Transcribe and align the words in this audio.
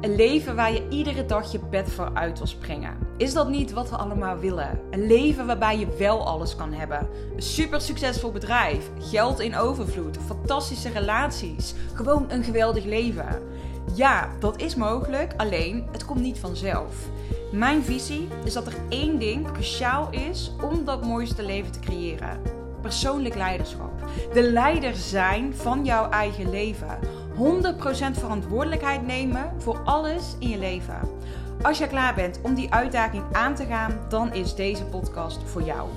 Een 0.00 0.16
leven 0.16 0.56
waar 0.56 0.72
je 0.72 0.88
iedere 0.88 1.26
dag 1.26 1.52
je 1.52 1.58
bed 1.58 1.92
voor 1.92 2.10
uit 2.14 2.38
wil 2.38 2.46
springen. 2.46 2.98
Is 3.16 3.32
dat 3.32 3.48
niet 3.48 3.72
wat 3.72 3.90
we 3.90 3.96
allemaal 3.96 4.38
willen? 4.38 4.80
Een 4.90 5.06
leven 5.06 5.46
waarbij 5.46 5.78
je 5.78 5.96
wel 5.98 6.26
alles 6.26 6.56
kan 6.56 6.72
hebben. 6.72 7.08
Een 7.36 7.42
super 7.42 7.80
succesvol 7.80 8.32
bedrijf, 8.32 8.90
geld 8.98 9.40
in 9.40 9.56
overvloed, 9.56 10.18
fantastische 10.26 10.88
relaties, 10.88 11.74
gewoon 11.94 12.26
een 12.28 12.44
geweldig 12.44 12.84
leven. 12.84 13.42
Ja, 13.94 14.28
dat 14.38 14.60
is 14.60 14.74
mogelijk, 14.74 15.34
alleen 15.36 15.86
het 15.92 16.04
komt 16.04 16.20
niet 16.20 16.38
vanzelf. 16.38 16.94
Mijn 17.52 17.82
visie 17.82 18.28
is 18.44 18.52
dat 18.52 18.66
er 18.66 18.76
één 18.88 19.18
ding 19.18 19.52
cruciaal 19.52 20.08
is 20.10 20.52
om 20.62 20.84
dat 20.84 21.04
mooiste 21.04 21.42
leven 21.42 21.72
te 21.72 21.80
creëren. 21.80 22.40
Persoonlijk 22.80 23.34
leiderschap. 23.34 24.04
De 24.32 24.42
leider 24.42 24.94
zijn 24.94 25.54
van 25.54 25.84
jouw 25.84 26.10
eigen 26.10 26.50
leven. 26.50 26.98
100% 27.36 27.38
verantwoordelijkheid 28.18 29.06
nemen 29.06 29.52
voor 29.58 29.80
alles 29.84 30.36
in 30.38 30.48
je 30.48 30.58
leven. 30.58 31.00
Als 31.62 31.78
je 31.78 31.86
klaar 31.86 32.14
bent 32.14 32.40
om 32.42 32.54
die 32.54 32.72
uitdaging 32.72 33.22
aan 33.32 33.54
te 33.54 33.64
gaan, 33.64 33.98
dan 34.08 34.34
is 34.34 34.54
deze 34.54 34.84
podcast 34.84 35.38
voor 35.44 35.62
jou. 35.62 35.88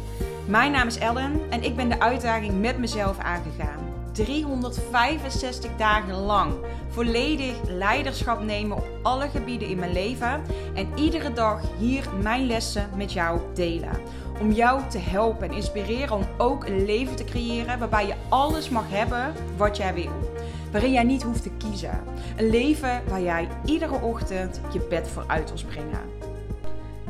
Mijn 0.46 0.72
naam 0.72 0.88
is 0.88 0.98
Ellen 0.98 1.40
en 1.50 1.64
ik 1.64 1.76
ben 1.76 1.90
de 1.90 2.00
uitdaging 2.00 2.62
met 2.62 2.78
mezelf 2.78 3.20
aangegaan. 3.20 3.80
365 4.12 5.72
dagen 5.78 6.16
lang 6.16 6.54
volledig 6.90 7.56
leiderschap 7.68 8.44
nemen 8.44 8.78
op 8.78 8.88
alle 9.04 9.30
gebieden 9.30 9.68
in 9.68 9.80
mijn 9.80 9.94
leven 9.94 10.42
en 10.74 10.88
iedere 10.96 11.34
dag 11.34 11.62
hier 11.78 12.10
mijn 12.22 12.46
lessen 12.46 12.90
met 12.96 13.14
jou 13.14 13.40
delen. 13.54 14.00
Om 14.40 14.52
jou 14.52 14.82
te 14.90 14.98
helpen 14.98 15.50
en 15.50 15.56
inspireren 15.56 16.16
om 16.16 16.24
ook 16.38 16.66
een 16.66 16.86
leven 16.86 17.16
te 17.16 17.24
creëren 17.24 17.80
waarbij 17.80 18.08
je 18.08 18.16
alles 18.30 18.70
mag 18.70 18.90
hebben 18.90 19.34
wat 19.58 19.78
jij 19.78 19.94
wil 19.94 20.29
waarin 20.72 20.92
jij 20.92 21.04
niet 21.04 21.24
hoeft 21.24 21.44
te 21.44 21.52
kiezen. 21.58 22.04
Een 22.38 22.50
leven 22.50 23.02
waar 23.08 23.22
jij 23.22 23.48
iedere 23.66 24.02
ochtend 24.02 24.62
je 24.74 24.80
bed 24.90 25.08
voor 25.08 25.24
uit 25.28 25.48
wil 25.48 25.58
springen. 25.58 26.02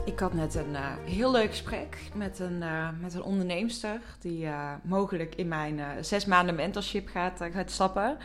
Ik 0.06 0.20
had 0.20 0.34
net 0.34 0.56
een 0.56 0.72
uh, 0.72 0.86
heel 1.06 1.32
leuk 1.32 1.50
gesprek 1.50 1.98
met 2.14 2.40
een, 2.40 2.62
uh, 2.62 2.88
met 3.02 3.14
een 3.14 3.24
onderneemster 3.24 4.02
die 4.20 4.44
uh, 4.44 4.72
mogelijk 4.84 5.36
in 5.36 5.48
mijn 5.48 5.82
zes 6.02 6.26
maanden 6.26 6.56
mentorship 6.56 7.08
gaat, 7.08 7.42
gaat 7.54 7.72
stappen. 7.72 8.18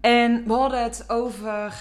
En 0.00 0.44
we 0.46 0.52
hadden 0.52 0.82
het 0.82 1.04
over 1.08 1.72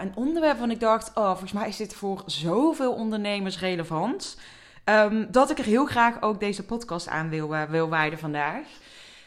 een 0.00 0.12
onderwerp 0.14 0.52
waarvan 0.52 0.70
ik 0.70 0.80
dacht: 0.80 1.10
oh, 1.14 1.28
volgens 1.28 1.52
mij 1.52 1.68
is 1.68 1.76
dit 1.76 1.94
voor 1.94 2.22
zoveel 2.26 2.92
ondernemers 2.92 3.58
relevant. 3.58 4.38
Um, 4.84 5.26
dat 5.30 5.50
ik 5.50 5.58
er 5.58 5.64
heel 5.64 5.86
graag 5.86 6.22
ook 6.22 6.40
deze 6.40 6.64
podcast 6.64 7.08
aan 7.08 7.28
wil, 7.28 7.54
wil 7.68 7.90
wijden 7.90 8.18
vandaag. 8.18 8.66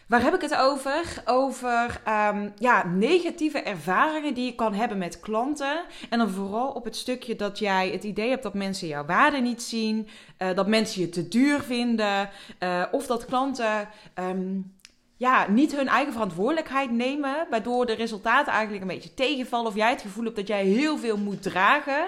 Waar 0.08 0.22
heb 0.24 0.34
ik 0.34 0.42
het 0.42 0.56
over? 0.56 1.22
Over 1.26 2.02
um, 2.08 2.54
ja, 2.58 2.86
negatieve 2.86 3.60
ervaringen 3.60 4.34
die 4.34 4.46
je 4.46 4.56
kan 4.56 4.74
hebben 4.74 4.98
met 4.98 5.20
klanten. 5.20 5.82
En 6.10 6.18
dan 6.18 6.30
vooral 6.30 6.70
op 6.70 6.84
het 6.84 6.96
stukje 6.96 7.36
dat 7.36 7.60
jij 7.60 7.90
het 7.90 8.04
idee 8.04 8.30
hebt 8.30 8.44
dat 8.44 8.54
mensen 8.54 8.88
jouw 8.88 9.06
waarde 9.06 9.38
niet 9.38 9.62
zien. 9.64 10.08
Uh, 10.40 10.56
dat 10.56 10.68
mensen 10.68 11.02
je 11.02 11.10
te 11.10 11.28
duur 11.28 11.62
vinden. 11.62 12.30
Uh, 12.60 12.84
of 12.92 13.08
dat 13.08 13.26
klanten 13.26 13.90
um, 14.20 14.76
ja, 15.18 15.48
niet 15.50 15.76
hun 15.76 15.88
eigen 15.88 16.14
verantwoordelijkheid 16.14 16.92
nemen. 16.92 17.48
Waardoor 17.50 17.86
de 17.86 17.94
resultaten 17.94 18.52
eigenlijk 18.52 18.82
een 18.82 18.88
beetje 18.88 19.14
tegenvallen. 19.14 19.68
Of 19.68 19.76
jij 19.76 19.90
het 19.90 20.02
gevoel 20.02 20.24
hebt 20.24 20.36
dat 20.36 20.48
jij 20.48 20.66
heel 20.66 20.98
veel 20.98 21.18
moet 21.18 21.42
dragen. 21.42 22.02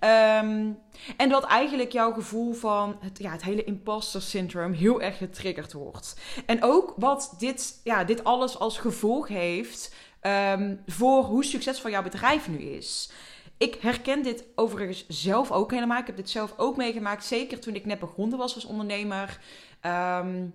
Um, 0.00 0.78
en 1.16 1.28
dat 1.28 1.44
eigenlijk 1.44 1.92
jouw 1.92 2.12
gevoel 2.12 2.52
van 2.52 2.96
het, 3.00 3.18
ja, 3.18 3.30
het 3.30 3.42
hele 3.42 3.64
imposter 3.64 4.22
syndroom 4.22 4.72
heel 4.72 5.00
erg 5.00 5.16
getriggerd 5.16 5.72
wordt. 5.72 6.16
En 6.46 6.62
ook 6.62 6.94
wat 6.96 7.34
dit, 7.38 7.80
ja, 7.84 8.04
dit 8.04 8.24
alles 8.24 8.58
als 8.58 8.78
gevolg 8.78 9.28
heeft 9.28 9.94
um, 10.22 10.82
voor 10.86 11.22
hoe 11.24 11.44
succesvol 11.44 11.90
jouw 11.90 12.02
bedrijf 12.02 12.48
nu 12.48 12.58
is. 12.58 13.12
Ik 13.58 13.74
herken 13.80 14.22
dit 14.22 14.44
overigens 14.54 15.04
zelf 15.08 15.50
ook 15.50 15.70
helemaal. 15.70 15.98
Ik 15.98 16.06
heb 16.06 16.16
dit 16.16 16.30
zelf 16.30 16.54
ook 16.56 16.76
meegemaakt. 16.76 17.24
Zeker 17.24 17.60
toen 17.60 17.74
ik 17.74 17.84
net 17.84 17.98
begonnen 17.98 18.38
was 18.38 18.54
als 18.54 18.64
ondernemer. 18.64 19.38
Um, 19.86 20.54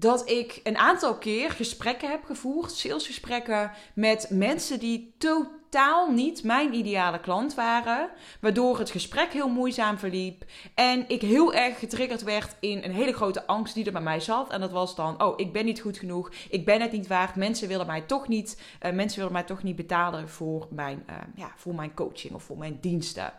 dat 0.00 0.30
ik 0.30 0.60
een 0.64 0.76
aantal 0.76 1.14
keer 1.14 1.50
gesprekken 1.50 2.10
heb 2.10 2.24
gevoerd, 2.24 2.72
salesgesprekken 2.72 3.70
met 3.94 4.26
mensen 4.30 4.78
die 4.78 5.14
totaal 5.18 6.10
niet 6.10 6.44
mijn 6.44 6.74
ideale 6.74 7.20
klant 7.20 7.54
waren, 7.54 8.08
waardoor 8.40 8.78
het 8.78 8.90
gesprek 8.90 9.32
heel 9.32 9.48
moeizaam 9.48 9.98
verliep 9.98 10.44
en 10.74 11.08
ik 11.08 11.22
heel 11.22 11.54
erg 11.54 11.78
getriggerd 11.78 12.22
werd 12.22 12.56
in 12.60 12.82
een 12.82 12.92
hele 12.92 13.12
grote 13.12 13.46
angst 13.46 13.74
die 13.74 13.84
er 13.84 13.92
bij 13.92 14.00
mij 14.00 14.20
zat 14.20 14.50
en 14.50 14.60
dat 14.60 14.70
was 14.70 14.94
dan, 14.94 15.22
oh, 15.22 15.32
ik 15.36 15.52
ben 15.52 15.64
niet 15.64 15.80
goed 15.80 15.98
genoeg, 15.98 16.30
ik 16.50 16.64
ben 16.64 16.80
het 16.80 16.92
niet 16.92 17.06
waard, 17.06 17.34
mensen 17.34 17.68
willen 17.68 17.86
mij 17.86 18.00
toch 18.00 18.28
niet, 18.28 18.62
uh, 18.82 18.92
mensen 18.92 19.18
willen 19.18 19.32
mij 19.32 19.44
toch 19.44 19.62
niet 19.62 19.76
betalen 19.76 20.28
voor 20.28 20.66
mijn, 20.70 21.04
uh, 21.10 21.16
ja, 21.34 21.52
voor 21.56 21.74
mijn 21.74 21.94
coaching 21.94 22.34
of 22.34 22.42
voor 22.42 22.58
mijn 22.58 22.78
diensten. 22.80 23.32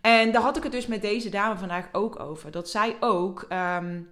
En 0.00 0.32
daar 0.32 0.42
had 0.42 0.56
ik 0.56 0.62
het 0.62 0.72
dus 0.72 0.86
met 0.86 1.02
deze 1.02 1.28
dame 1.28 1.58
vandaag 1.58 1.88
ook 1.92 2.20
over, 2.20 2.50
dat 2.50 2.70
zij 2.70 2.96
ook 3.00 3.46
um, 3.52 4.10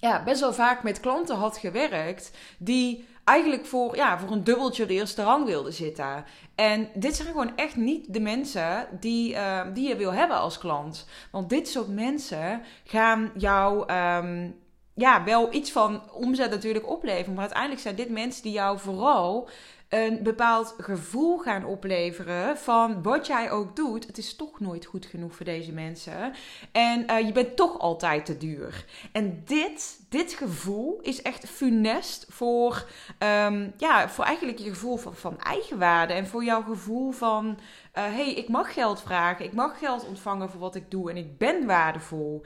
ja, 0.00 0.22
best 0.22 0.40
wel 0.40 0.52
vaak 0.52 0.82
met 0.82 1.00
klanten 1.00 1.36
had 1.36 1.58
gewerkt 1.58 2.30
die 2.58 3.08
eigenlijk 3.24 3.66
voor, 3.66 3.96
ja, 3.96 4.18
voor 4.18 4.30
een 4.30 4.44
dubbeltje 4.44 4.86
de 4.86 4.94
eerste 4.94 5.22
rang 5.22 5.46
wilden 5.46 5.72
zitten. 5.72 6.24
En 6.54 6.88
dit 6.94 7.16
zijn 7.16 7.28
gewoon 7.28 7.56
echt 7.56 7.76
niet 7.76 8.12
de 8.12 8.20
mensen 8.20 8.88
die, 9.00 9.34
uh, 9.34 9.60
die 9.74 9.88
je 9.88 9.96
wil 9.96 10.12
hebben 10.12 10.36
als 10.36 10.58
klant. 10.58 11.06
Want 11.30 11.48
dit 11.48 11.68
soort 11.68 11.88
mensen 11.88 12.62
gaan 12.84 13.30
jou 13.36 13.92
um, 13.92 14.56
ja, 14.94 15.24
wel 15.24 15.54
iets 15.54 15.72
van 15.72 16.02
omzet 16.12 16.50
natuurlijk 16.50 16.88
opleveren. 16.88 17.32
Maar 17.32 17.42
uiteindelijk 17.42 17.80
zijn 17.80 17.94
dit 17.94 18.10
mensen 18.10 18.42
die 18.42 18.52
jou 18.52 18.78
vooral 18.78 19.48
een 19.90 20.22
bepaald 20.22 20.74
gevoel 20.78 21.38
gaan 21.38 21.64
opleveren 21.64 22.58
van 22.58 23.02
wat 23.02 23.26
jij 23.26 23.50
ook 23.50 23.76
doet. 23.76 24.06
Het 24.06 24.18
is 24.18 24.36
toch 24.36 24.60
nooit 24.60 24.86
goed 24.86 25.06
genoeg 25.06 25.34
voor 25.34 25.44
deze 25.44 25.72
mensen. 25.72 26.32
En 26.72 27.10
uh, 27.10 27.20
je 27.26 27.32
bent 27.32 27.56
toch 27.56 27.78
altijd 27.78 28.26
te 28.26 28.36
duur. 28.36 28.84
En 29.12 29.42
dit, 29.44 30.00
dit 30.08 30.32
gevoel 30.32 30.98
is 31.02 31.22
echt 31.22 31.48
funest 31.48 32.26
voor, 32.28 32.86
um, 33.18 33.72
ja, 33.76 34.08
voor 34.08 34.24
eigenlijk 34.24 34.58
je 34.58 34.68
gevoel 34.68 34.96
van, 34.96 35.14
van 35.14 35.38
eigenwaarde. 35.38 36.12
En 36.12 36.26
voor 36.26 36.44
jouw 36.44 36.62
gevoel 36.62 37.10
van, 37.10 37.46
uh, 37.48 38.04
hey, 38.04 38.34
ik 38.34 38.48
mag 38.48 38.72
geld 38.72 39.02
vragen. 39.02 39.44
Ik 39.44 39.52
mag 39.52 39.78
geld 39.78 40.06
ontvangen 40.06 40.50
voor 40.50 40.60
wat 40.60 40.74
ik 40.74 40.90
doe. 40.90 41.10
En 41.10 41.16
ik 41.16 41.38
ben 41.38 41.66
waardevol. 41.66 42.44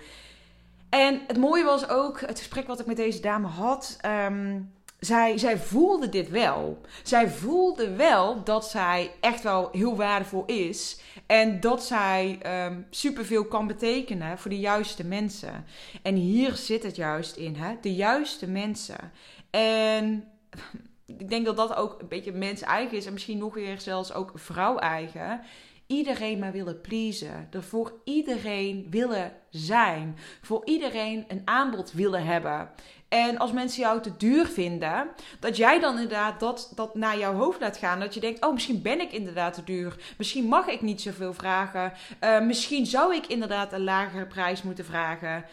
En 0.89 1.21
het 1.27 1.39
mooie 1.39 1.65
was 1.65 1.89
ook 1.89 2.21
het 2.21 2.39
gesprek 2.39 2.67
wat 2.67 2.81
ik 2.81 2.87
met 2.87 2.97
deze 2.97 3.21
dame 3.21 3.47
had. 3.47 3.99
Um, 4.07 4.73
zij, 5.05 5.39
zij 5.39 5.59
voelde 5.59 6.09
dit 6.09 6.31
wel. 6.31 6.81
Zij 7.03 7.29
voelde 7.29 7.97
wel 7.97 8.45
dat 8.45 8.67
zij 8.67 9.11
echt 9.21 9.43
wel 9.43 9.69
heel 9.73 9.97
waardevol 9.97 10.45
is. 10.47 11.01
En 11.27 11.61
dat 11.61 11.85
zij 11.85 12.39
um, 12.67 12.87
superveel 12.91 13.45
kan 13.45 13.67
betekenen 13.67 14.39
voor 14.39 14.51
de 14.51 14.59
juiste 14.59 15.05
mensen. 15.05 15.65
En 16.03 16.15
hier 16.15 16.53
zit 16.53 16.83
het 16.83 16.97
juist 16.97 17.37
in, 17.37 17.55
hè? 17.57 17.75
de 17.81 17.95
juiste 17.95 18.49
mensen. 18.49 19.13
En 19.51 20.25
ik 21.19 21.29
denk 21.29 21.45
dat 21.45 21.57
dat 21.57 21.75
ook 21.75 22.01
een 22.01 22.09
beetje 22.09 22.33
mens 22.33 22.61
eigen 22.61 22.97
is. 22.97 23.07
En 23.07 23.13
misschien 23.13 23.39
nog 23.39 23.55
weer 23.55 23.81
zelfs 23.81 24.13
ook 24.13 24.33
vrouw 24.35 24.77
eigen 24.79 25.41
iedereen 25.87 26.39
maar 26.39 26.53
willen 26.53 26.81
pleasen. 26.81 27.49
Er 27.51 27.63
voor 27.63 27.93
iedereen 28.05 28.87
willen 28.91 29.33
zijn. 29.51 30.17
Voor 30.43 30.63
iedereen 30.65 31.25
een 31.29 31.43
aanbod 31.45 31.93
willen 31.93 32.25
hebben. 32.25 32.71
En 33.15 33.39
als 33.39 33.53
mensen 33.53 33.83
jou 33.83 34.01
te 34.01 34.17
duur 34.17 34.47
vinden, 34.47 35.09
dat 35.41 35.57
jij 35.57 35.81
dan 35.81 35.95
inderdaad 35.95 36.41
dat, 36.41 36.73
dat 36.75 36.95
naar 36.95 37.19
jouw 37.19 37.35
hoofd 37.35 37.61
laat 37.61 37.77
gaan. 37.77 38.01
Dat 38.01 38.15
je 38.15 38.21
denkt, 38.21 38.45
oh, 38.45 38.53
misschien 38.53 38.83
ben 38.83 39.01
ik 39.01 39.13
inderdaad 39.13 39.55
te 39.55 39.65
duur. 39.65 39.97
Misschien 40.19 40.45
mag 40.45 40.67
ik 40.67 40.81
niet 40.81 41.01
zoveel 41.01 41.35
vragen. 41.35 41.93
Uh, 42.21 42.41
misschien 42.41 42.87
zou 42.87 43.15
ik 43.15 43.27
inderdaad 43.27 43.73
een 43.73 43.85
lagere 43.85 44.27
prijs 44.27 44.63
moeten 44.63 44.85
vragen. 44.85 45.45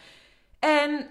En 0.58 1.06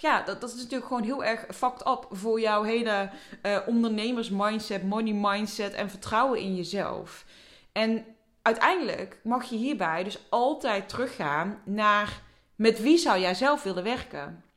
ja, 0.00 0.22
dat, 0.22 0.40
dat 0.40 0.50
is 0.50 0.56
natuurlijk 0.56 0.86
gewoon 0.86 1.02
heel 1.02 1.24
erg 1.24 1.44
fucked 1.54 1.86
up 1.86 2.06
voor 2.10 2.40
jouw 2.40 2.62
hele 2.62 3.10
uh, 3.42 3.58
ondernemers-mindset, 3.66 4.82
money-mindset 4.82 5.72
en 5.72 5.90
vertrouwen 5.90 6.40
in 6.40 6.56
jezelf. 6.56 7.24
En 7.72 8.04
uiteindelijk 8.42 9.20
mag 9.22 9.44
je 9.44 9.56
hierbij 9.56 10.04
dus 10.04 10.18
altijd 10.28 10.88
teruggaan 10.88 11.60
naar 11.64 12.20
met 12.54 12.80
wie 12.82 12.98
zou 12.98 13.20
jij 13.20 13.34
zelf 13.34 13.62
willen 13.62 13.84
werken? 13.84 14.49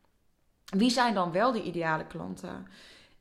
Wie 0.73 0.89
zijn 0.89 1.13
dan 1.13 1.31
wel 1.31 1.51
de 1.51 1.63
ideale 1.63 2.05
klanten? 2.05 2.67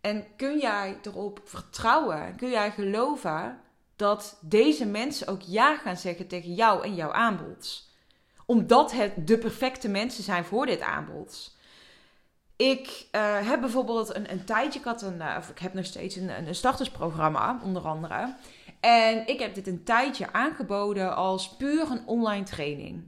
En 0.00 0.24
kun 0.36 0.58
jij 0.58 0.98
erop 1.02 1.40
vertrouwen? 1.44 2.36
Kun 2.36 2.50
jij 2.50 2.70
geloven 2.70 3.60
dat 3.96 4.38
deze 4.40 4.86
mensen 4.86 5.26
ook 5.26 5.40
ja 5.40 5.76
gaan 5.76 5.96
zeggen 5.96 6.26
tegen 6.26 6.54
jou 6.54 6.84
en 6.84 6.94
jouw 6.94 7.12
aanbod? 7.12 7.88
Omdat 8.46 8.92
het 8.92 9.26
de 9.26 9.38
perfecte 9.38 9.88
mensen 9.88 10.24
zijn 10.24 10.44
voor 10.44 10.66
dit 10.66 10.80
aanbod. 10.80 11.56
Ik 12.56 13.06
uh, 13.12 13.48
heb 13.48 13.60
bijvoorbeeld 13.60 14.14
een, 14.14 14.30
een 14.30 14.44
tijdje, 14.44 14.78
ik, 14.78 14.84
had 14.84 15.02
een, 15.02 15.16
uh, 15.16 15.34
of 15.38 15.48
ik 15.48 15.58
heb 15.58 15.74
nog 15.74 15.84
steeds 15.84 16.16
een, 16.16 16.46
een 16.46 16.54
startersprogramma, 16.54 17.60
onder 17.62 17.82
andere. 17.82 18.34
En 18.80 19.26
ik 19.26 19.40
heb 19.40 19.54
dit 19.54 19.66
een 19.66 19.84
tijdje 19.84 20.32
aangeboden 20.32 21.16
als 21.16 21.56
puur 21.56 21.90
een 21.90 22.06
online 22.06 22.44
training. 22.44 23.02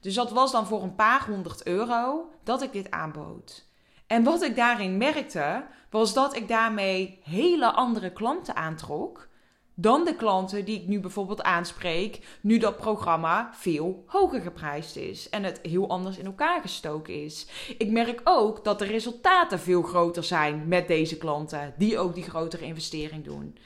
Dus 0.00 0.14
dat 0.14 0.30
was 0.30 0.52
dan 0.52 0.66
voor 0.66 0.82
een 0.82 0.94
paar 0.94 1.26
honderd 1.26 1.66
euro 1.66 2.30
dat 2.42 2.62
ik 2.62 2.72
dit 2.72 2.90
aanbood. 2.90 3.68
En 4.10 4.22
wat 4.22 4.42
ik 4.42 4.56
daarin 4.56 4.96
merkte, 4.96 5.64
was 5.90 6.14
dat 6.14 6.36
ik 6.36 6.48
daarmee 6.48 7.18
hele 7.22 7.72
andere 7.72 8.12
klanten 8.12 8.56
aantrok 8.56 9.28
dan 9.74 10.04
de 10.04 10.14
klanten 10.14 10.64
die 10.64 10.80
ik 10.80 10.86
nu 10.86 11.00
bijvoorbeeld 11.00 11.42
aanspreek, 11.42 12.38
nu 12.40 12.58
dat 12.58 12.76
programma 12.76 13.50
veel 13.54 14.04
hoger 14.06 14.40
geprijsd 14.40 14.96
is 14.96 15.28
en 15.28 15.44
het 15.44 15.60
heel 15.62 15.88
anders 15.88 16.16
in 16.16 16.24
elkaar 16.24 16.60
gestoken 16.60 17.22
is. 17.24 17.46
Ik 17.78 17.90
merk 17.90 18.20
ook 18.24 18.64
dat 18.64 18.78
de 18.78 18.84
resultaten 18.84 19.60
veel 19.60 19.82
groter 19.82 20.24
zijn 20.24 20.68
met 20.68 20.88
deze 20.88 21.18
klanten, 21.18 21.74
die 21.78 21.98
ook 21.98 22.14
die 22.14 22.30
grotere 22.30 22.64
investering 22.64 23.24
doen. 23.24 23.56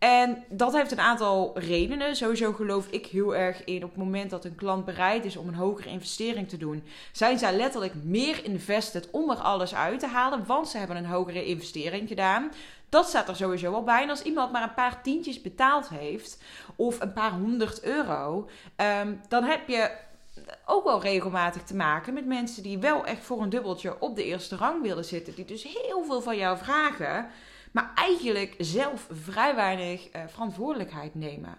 En 0.00 0.44
dat 0.48 0.72
heeft 0.72 0.92
een 0.92 1.00
aantal 1.00 1.58
redenen. 1.58 2.16
Sowieso 2.16 2.52
geloof 2.52 2.86
ik 2.86 3.06
heel 3.06 3.36
erg 3.36 3.64
in 3.64 3.84
op 3.84 3.90
het 3.90 3.98
moment 3.98 4.30
dat 4.30 4.44
een 4.44 4.54
klant 4.54 4.84
bereid 4.84 5.24
is 5.24 5.36
om 5.36 5.48
een 5.48 5.54
hogere 5.54 5.88
investering 5.88 6.48
te 6.48 6.56
doen, 6.56 6.84
zijn 7.12 7.38
zij 7.38 7.52
letterlijk 7.52 7.94
meer 7.94 8.44
invested 8.44 9.10
om 9.10 9.30
er 9.30 9.36
alles 9.36 9.74
uit 9.74 10.00
te 10.00 10.06
halen, 10.06 10.46
want 10.46 10.68
ze 10.68 10.78
hebben 10.78 10.96
een 10.96 11.06
hogere 11.06 11.44
investering 11.44 12.08
gedaan. 12.08 12.52
Dat 12.88 13.08
staat 13.08 13.28
er 13.28 13.36
sowieso 13.36 13.72
al 13.72 13.82
bij. 13.82 14.02
En 14.02 14.10
als 14.10 14.22
iemand 14.22 14.52
maar 14.52 14.62
een 14.62 14.74
paar 14.74 15.02
tientjes 15.02 15.40
betaald 15.40 15.88
heeft, 15.88 16.42
of 16.76 17.00
een 17.00 17.12
paar 17.12 17.32
honderd 17.32 17.82
euro, 17.82 18.48
ehm, 18.76 19.14
dan 19.28 19.44
heb 19.44 19.68
je 19.68 19.90
ook 20.66 20.84
wel 20.84 21.00
regelmatig 21.00 21.62
te 21.62 21.76
maken 21.76 22.14
met 22.14 22.26
mensen 22.26 22.62
die 22.62 22.78
wel 22.78 23.04
echt 23.04 23.24
voor 23.24 23.42
een 23.42 23.48
dubbeltje 23.48 24.00
op 24.00 24.16
de 24.16 24.24
eerste 24.24 24.56
rang 24.56 24.82
willen 24.82 25.04
zitten. 25.04 25.34
Die 25.34 25.44
dus 25.44 25.62
heel 25.62 26.04
veel 26.04 26.20
van 26.20 26.36
jou 26.36 26.58
vragen, 26.58 27.26
maar 27.70 27.92
eigenlijk 27.94 28.54
zelf 28.58 29.06
vrij 29.10 29.54
weinig 29.54 30.14
uh, 30.16 30.22
verantwoordelijkheid 30.26 31.14
nemen. 31.14 31.54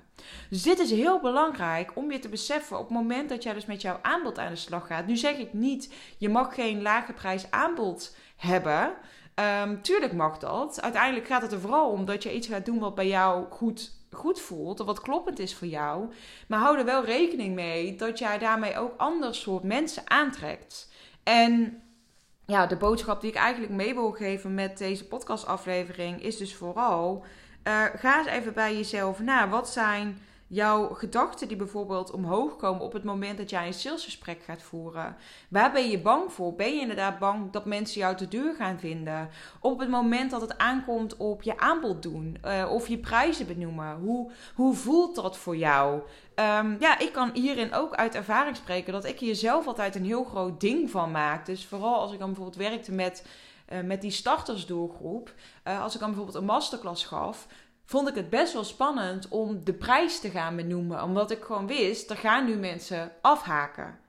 Dus 0.49 0.61
dit 0.61 0.79
is 0.79 0.91
heel 0.91 1.19
belangrijk 1.19 1.91
om 1.95 2.11
je 2.11 2.19
te 2.19 2.29
beseffen 2.29 2.77
op 2.77 2.83
het 2.83 2.97
moment 2.97 3.29
dat 3.29 3.43
jij 3.43 3.53
dus 3.53 3.65
met 3.65 3.81
jouw 3.81 3.99
aanbod 4.01 4.39
aan 4.39 4.51
de 4.51 4.55
slag 4.55 4.87
gaat. 4.87 5.07
Nu 5.07 5.17
zeg 5.17 5.37
ik 5.37 5.53
niet, 5.53 5.93
je 6.17 6.29
mag 6.29 6.55
geen 6.55 6.81
lage 6.81 7.13
prijs 7.13 7.51
aanbod 7.51 8.15
hebben. 8.37 8.93
Um, 9.63 9.81
tuurlijk 9.81 10.13
mag 10.13 10.37
dat. 10.37 10.81
Uiteindelijk 10.81 11.27
gaat 11.27 11.41
het 11.41 11.51
er 11.51 11.59
vooral 11.59 11.89
om 11.89 12.05
dat 12.05 12.23
je 12.23 12.35
iets 12.35 12.47
gaat 12.47 12.65
doen 12.65 12.79
wat 12.79 12.95
bij 12.95 13.07
jou 13.07 13.45
goed, 13.49 13.91
goed 14.11 14.41
voelt. 14.41 14.79
Of 14.79 14.85
wat 14.85 15.01
kloppend 15.01 15.39
is 15.39 15.55
voor 15.55 15.67
jou. 15.67 16.11
Maar 16.47 16.59
hou 16.59 16.77
er 16.77 16.85
wel 16.85 17.05
rekening 17.05 17.55
mee 17.55 17.95
dat 17.95 18.19
jij 18.19 18.37
daarmee 18.37 18.77
ook 18.77 18.93
ander 18.97 19.35
soort 19.35 19.63
mensen 19.63 20.09
aantrekt. 20.09 20.91
En 21.23 21.81
ja, 22.51 22.65
de 22.65 22.75
boodschap 22.75 23.21
die 23.21 23.29
ik 23.29 23.35
eigenlijk 23.35 23.73
mee 23.73 23.93
wil 23.93 24.11
geven 24.11 24.53
met 24.53 24.77
deze 24.77 25.07
podcastaflevering 25.07 26.23
is 26.23 26.37
dus 26.37 26.55
vooral: 26.55 27.23
uh, 27.63 27.83
ga 27.95 28.17
eens 28.17 28.27
even 28.27 28.53
bij 28.53 28.75
jezelf 28.75 29.19
na. 29.19 29.49
Wat 29.49 29.69
zijn 29.69 30.21
jouw 30.51 30.93
gedachten 30.93 31.47
die 31.47 31.57
bijvoorbeeld 31.57 32.11
omhoog 32.11 32.55
komen 32.55 32.81
op 32.81 32.93
het 32.93 33.03
moment 33.03 33.37
dat 33.37 33.49
jij 33.49 33.67
een 33.67 33.73
salesgesprek 33.73 34.43
gaat 34.43 34.61
voeren. 34.61 35.15
Waar 35.49 35.71
ben 35.71 35.89
je 35.89 36.01
bang 36.01 36.33
voor? 36.33 36.55
Ben 36.55 36.73
je 36.73 36.81
inderdaad 36.81 37.19
bang 37.19 37.51
dat 37.51 37.65
mensen 37.65 37.99
jou 37.99 38.15
te 38.15 38.27
duur 38.27 38.55
gaan 38.55 38.79
vinden? 38.79 39.29
Op 39.59 39.79
het 39.79 39.89
moment 39.89 40.31
dat 40.31 40.41
het 40.41 40.57
aankomt 40.57 41.17
op 41.17 41.41
je 41.41 41.57
aanbod 41.57 42.01
doen 42.03 42.37
uh, 42.45 42.71
of 42.71 42.87
je 42.87 42.97
prijzen 42.97 43.47
benoemen. 43.47 43.95
Hoe, 43.95 44.31
hoe 44.55 44.75
voelt 44.75 45.15
dat 45.15 45.37
voor 45.37 45.57
jou? 45.57 46.01
Um, 46.35 46.77
ja, 46.79 46.99
ik 46.99 47.11
kan 47.11 47.29
hierin 47.33 47.73
ook 47.73 47.95
uit 47.95 48.15
ervaring 48.15 48.55
spreken 48.55 48.93
dat 48.93 49.05
ik 49.05 49.19
hier 49.19 49.35
zelf 49.35 49.67
altijd 49.67 49.95
een 49.95 50.05
heel 50.05 50.23
groot 50.23 50.59
ding 50.59 50.89
van 50.89 51.11
maak. 51.11 51.45
Dus 51.45 51.65
vooral 51.65 51.99
als 51.99 52.11
ik 52.11 52.19
dan 52.19 52.27
bijvoorbeeld 52.27 52.69
werkte 52.69 52.91
met, 52.91 53.25
uh, 53.69 53.81
met 53.81 54.01
die 54.01 54.11
startersdoelgroep. 54.11 55.33
Uh, 55.67 55.81
als 55.81 55.93
ik 55.93 55.99
dan 55.99 56.09
bijvoorbeeld 56.09 56.37
een 56.37 56.45
masterclass 56.45 57.05
gaf 57.05 57.47
vond 57.85 58.07
ik 58.07 58.15
het 58.15 58.29
best 58.29 58.53
wel 58.53 58.63
spannend 58.63 59.27
om 59.27 59.63
de 59.63 59.73
prijs 59.73 60.19
te 60.19 60.29
gaan 60.29 60.55
benoemen. 60.55 61.03
Omdat 61.03 61.31
ik 61.31 61.43
gewoon 61.43 61.67
wist, 61.67 62.09
er 62.09 62.17
gaan 62.17 62.45
nu 62.45 62.55
mensen 62.55 63.11
afhaken. 63.21 63.99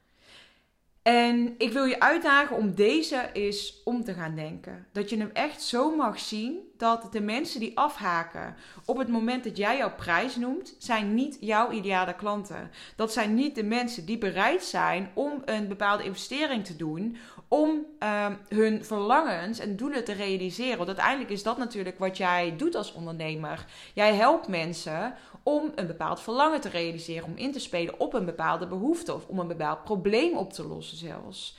En 1.03 1.55
ik 1.59 1.73
wil 1.73 1.85
je 1.85 2.01
uitdagen 2.01 2.57
om 2.57 2.75
deze 2.75 3.31
eens 3.33 3.83
om 3.85 4.05
te 4.05 4.15
gaan 4.15 4.35
denken. 4.35 4.87
Dat 4.93 5.11
je 5.11 5.17
hem 5.17 5.31
echt 5.33 5.63
zo 5.63 5.97
mag 5.97 6.19
zien 6.19 6.72
dat 6.83 7.13
de 7.13 7.21
mensen 7.21 7.61
die 7.61 7.79
afhaken 7.79 8.55
op 8.85 8.97
het 8.97 9.09
moment 9.09 9.45
dat 9.45 9.57
jij 9.57 9.77
jouw 9.77 9.95
prijs 9.95 10.37
noemt, 10.37 10.75
zijn 10.79 11.15
niet 11.15 11.37
jouw 11.41 11.71
ideale 11.71 12.15
klanten. 12.15 12.71
Dat 12.97 13.13
zijn 13.13 13.35
niet 13.35 13.55
de 13.55 13.65
mensen 13.65 14.05
die 14.05 14.19
bereid 14.19 14.65
zijn 14.65 15.11
om 15.15 15.43
een 15.45 15.69
bepaalde 15.69 16.05
investering 16.05 16.65
te 16.65 16.77
doen 16.77 17.17
om 17.49 17.87
uh, 18.03 18.27
hun 18.49 18.85
verlangens 18.85 19.59
en 19.59 19.77
doelen 19.77 20.05
te 20.05 20.13
realiseren. 20.13 20.77
Want 20.77 20.89
uiteindelijk 20.89 21.31
is 21.31 21.43
dat 21.43 21.59
natuurlijk 21.59 21.99
wat 21.99 22.17
jij 22.17 22.55
doet 22.57 22.75
als 22.75 22.93
ondernemer. 22.93 23.65
Jij 23.95 24.15
helpt 24.15 24.49
mensen 24.49 25.15
om 25.43 25.73
een 25.75 25.87
bepaald 25.87 26.21
verlangen 26.21 26.61
te 26.61 26.69
realiseren, 26.69 27.25
om 27.25 27.37
in 27.37 27.53
te 27.53 27.61
spelen 27.61 28.01
op 28.01 28.15
een 28.15 28.25
bepaalde 28.25 28.67
behoefte 28.67 29.15
of 29.15 29.27
om 29.27 29.39
een 29.39 29.49
bepaald 29.49 29.85
probleem 29.85 30.37
op 30.37 30.53
te 30.53 30.67
lossen 30.67 30.97
zelfs. 30.97 31.57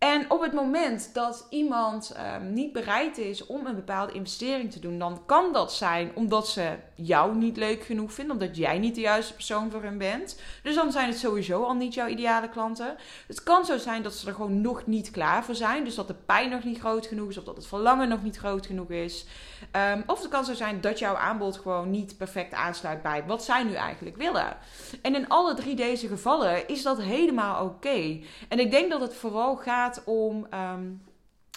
En 0.00 0.30
op 0.30 0.40
het 0.40 0.52
moment 0.52 1.10
dat 1.12 1.46
iemand 1.50 2.16
um, 2.36 2.52
niet 2.52 2.72
bereid 2.72 3.18
is 3.18 3.46
om 3.46 3.66
een 3.66 3.74
bepaalde 3.74 4.12
investering 4.12 4.72
te 4.72 4.80
doen, 4.80 4.98
dan 4.98 5.22
kan 5.26 5.52
dat 5.52 5.72
zijn 5.72 6.10
omdat 6.14 6.48
ze 6.48 6.74
jou 6.94 7.36
niet 7.36 7.56
leuk 7.56 7.82
genoeg 7.82 8.12
vinden, 8.12 8.32
omdat 8.32 8.56
jij 8.56 8.78
niet 8.78 8.94
de 8.94 9.00
juiste 9.00 9.34
persoon 9.34 9.70
voor 9.70 9.82
hen 9.82 9.98
bent. 9.98 10.40
Dus 10.62 10.74
dan 10.74 10.92
zijn 10.92 11.08
het 11.08 11.18
sowieso 11.18 11.62
al 11.62 11.74
niet 11.74 11.94
jouw 11.94 12.06
ideale 12.06 12.48
klanten. 12.48 12.96
Het 13.26 13.42
kan 13.42 13.64
zo 13.64 13.78
zijn 13.78 14.02
dat 14.02 14.14
ze 14.14 14.26
er 14.26 14.34
gewoon 14.34 14.60
nog 14.60 14.86
niet 14.86 15.10
klaar 15.10 15.44
voor 15.44 15.54
zijn, 15.54 15.84
dus 15.84 15.94
dat 15.94 16.08
de 16.08 16.14
pijn 16.14 16.50
nog 16.50 16.64
niet 16.64 16.78
groot 16.78 17.06
genoeg 17.06 17.28
is 17.28 17.38
of 17.38 17.44
dat 17.44 17.56
het 17.56 17.66
verlangen 17.66 18.08
nog 18.08 18.22
niet 18.22 18.36
groot 18.36 18.66
genoeg 18.66 18.90
is. 18.90 19.26
Um, 19.92 20.02
of 20.06 20.20
het 20.20 20.30
kan 20.30 20.44
zo 20.44 20.54
zijn 20.54 20.80
dat 20.80 20.98
jouw 20.98 21.14
aanbod 21.14 21.56
gewoon 21.56 21.90
niet 21.90 22.16
perfect 22.16 22.54
aansluit 22.54 23.02
bij 23.02 23.24
wat 23.26 23.44
zij 23.44 23.62
nu 23.62 23.74
eigenlijk 23.74 24.16
willen. 24.16 24.56
En 25.02 25.14
in 25.14 25.28
alle 25.28 25.54
drie 25.54 25.74
deze 25.74 26.08
gevallen 26.08 26.68
is 26.68 26.82
dat 26.82 27.00
helemaal 27.02 27.64
oké. 27.64 28.20
En 28.48 28.58
ik 28.58 28.70
denk 28.70 28.90
dat 28.90 29.00
het 29.00 29.14
vooral 29.14 29.56
gaat 29.56 29.89
om 30.04 30.46
um, 30.54 31.02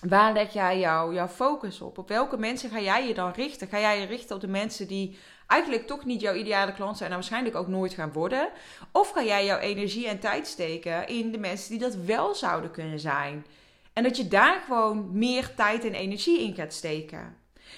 waar 0.07 0.33
leg 0.33 0.53
jij 0.53 0.79
jou, 0.79 1.13
jouw 1.13 1.27
focus 1.27 1.81
op? 1.81 1.97
Op 1.97 2.07
welke 2.07 2.37
mensen 2.37 2.69
ga 2.69 2.79
jij 2.79 3.07
je 3.07 3.13
dan 3.13 3.31
richten? 3.31 3.67
Ga 3.67 3.79
jij 3.79 3.99
je 3.99 4.05
richten 4.05 4.35
op 4.35 4.41
de 4.41 4.47
mensen 4.47 4.87
die 4.87 5.17
eigenlijk 5.47 5.87
toch 5.87 6.05
niet 6.05 6.21
jouw 6.21 6.33
ideale 6.33 6.73
klant 6.73 6.97
zijn 6.97 7.09
en 7.09 7.15
waarschijnlijk 7.15 7.55
ook 7.55 7.67
nooit 7.67 7.93
gaan 7.93 8.11
worden? 8.11 8.49
Of 8.91 9.09
ga 9.09 9.23
jij 9.23 9.45
jouw 9.45 9.59
energie 9.59 10.07
en 10.07 10.19
tijd 10.19 10.47
steken 10.47 11.07
in 11.07 11.31
de 11.31 11.37
mensen 11.37 11.69
die 11.69 11.79
dat 11.79 11.95
wel 11.95 12.35
zouden 12.35 12.71
kunnen 12.71 12.99
zijn? 12.99 13.45
En 13.93 14.03
dat 14.03 14.17
je 14.17 14.27
daar 14.27 14.61
gewoon 14.65 15.17
meer 15.17 15.55
tijd 15.55 15.85
en 15.85 15.93
energie 15.93 16.41
in 16.41 16.55
gaat 16.55 16.73
steken. 16.73 17.37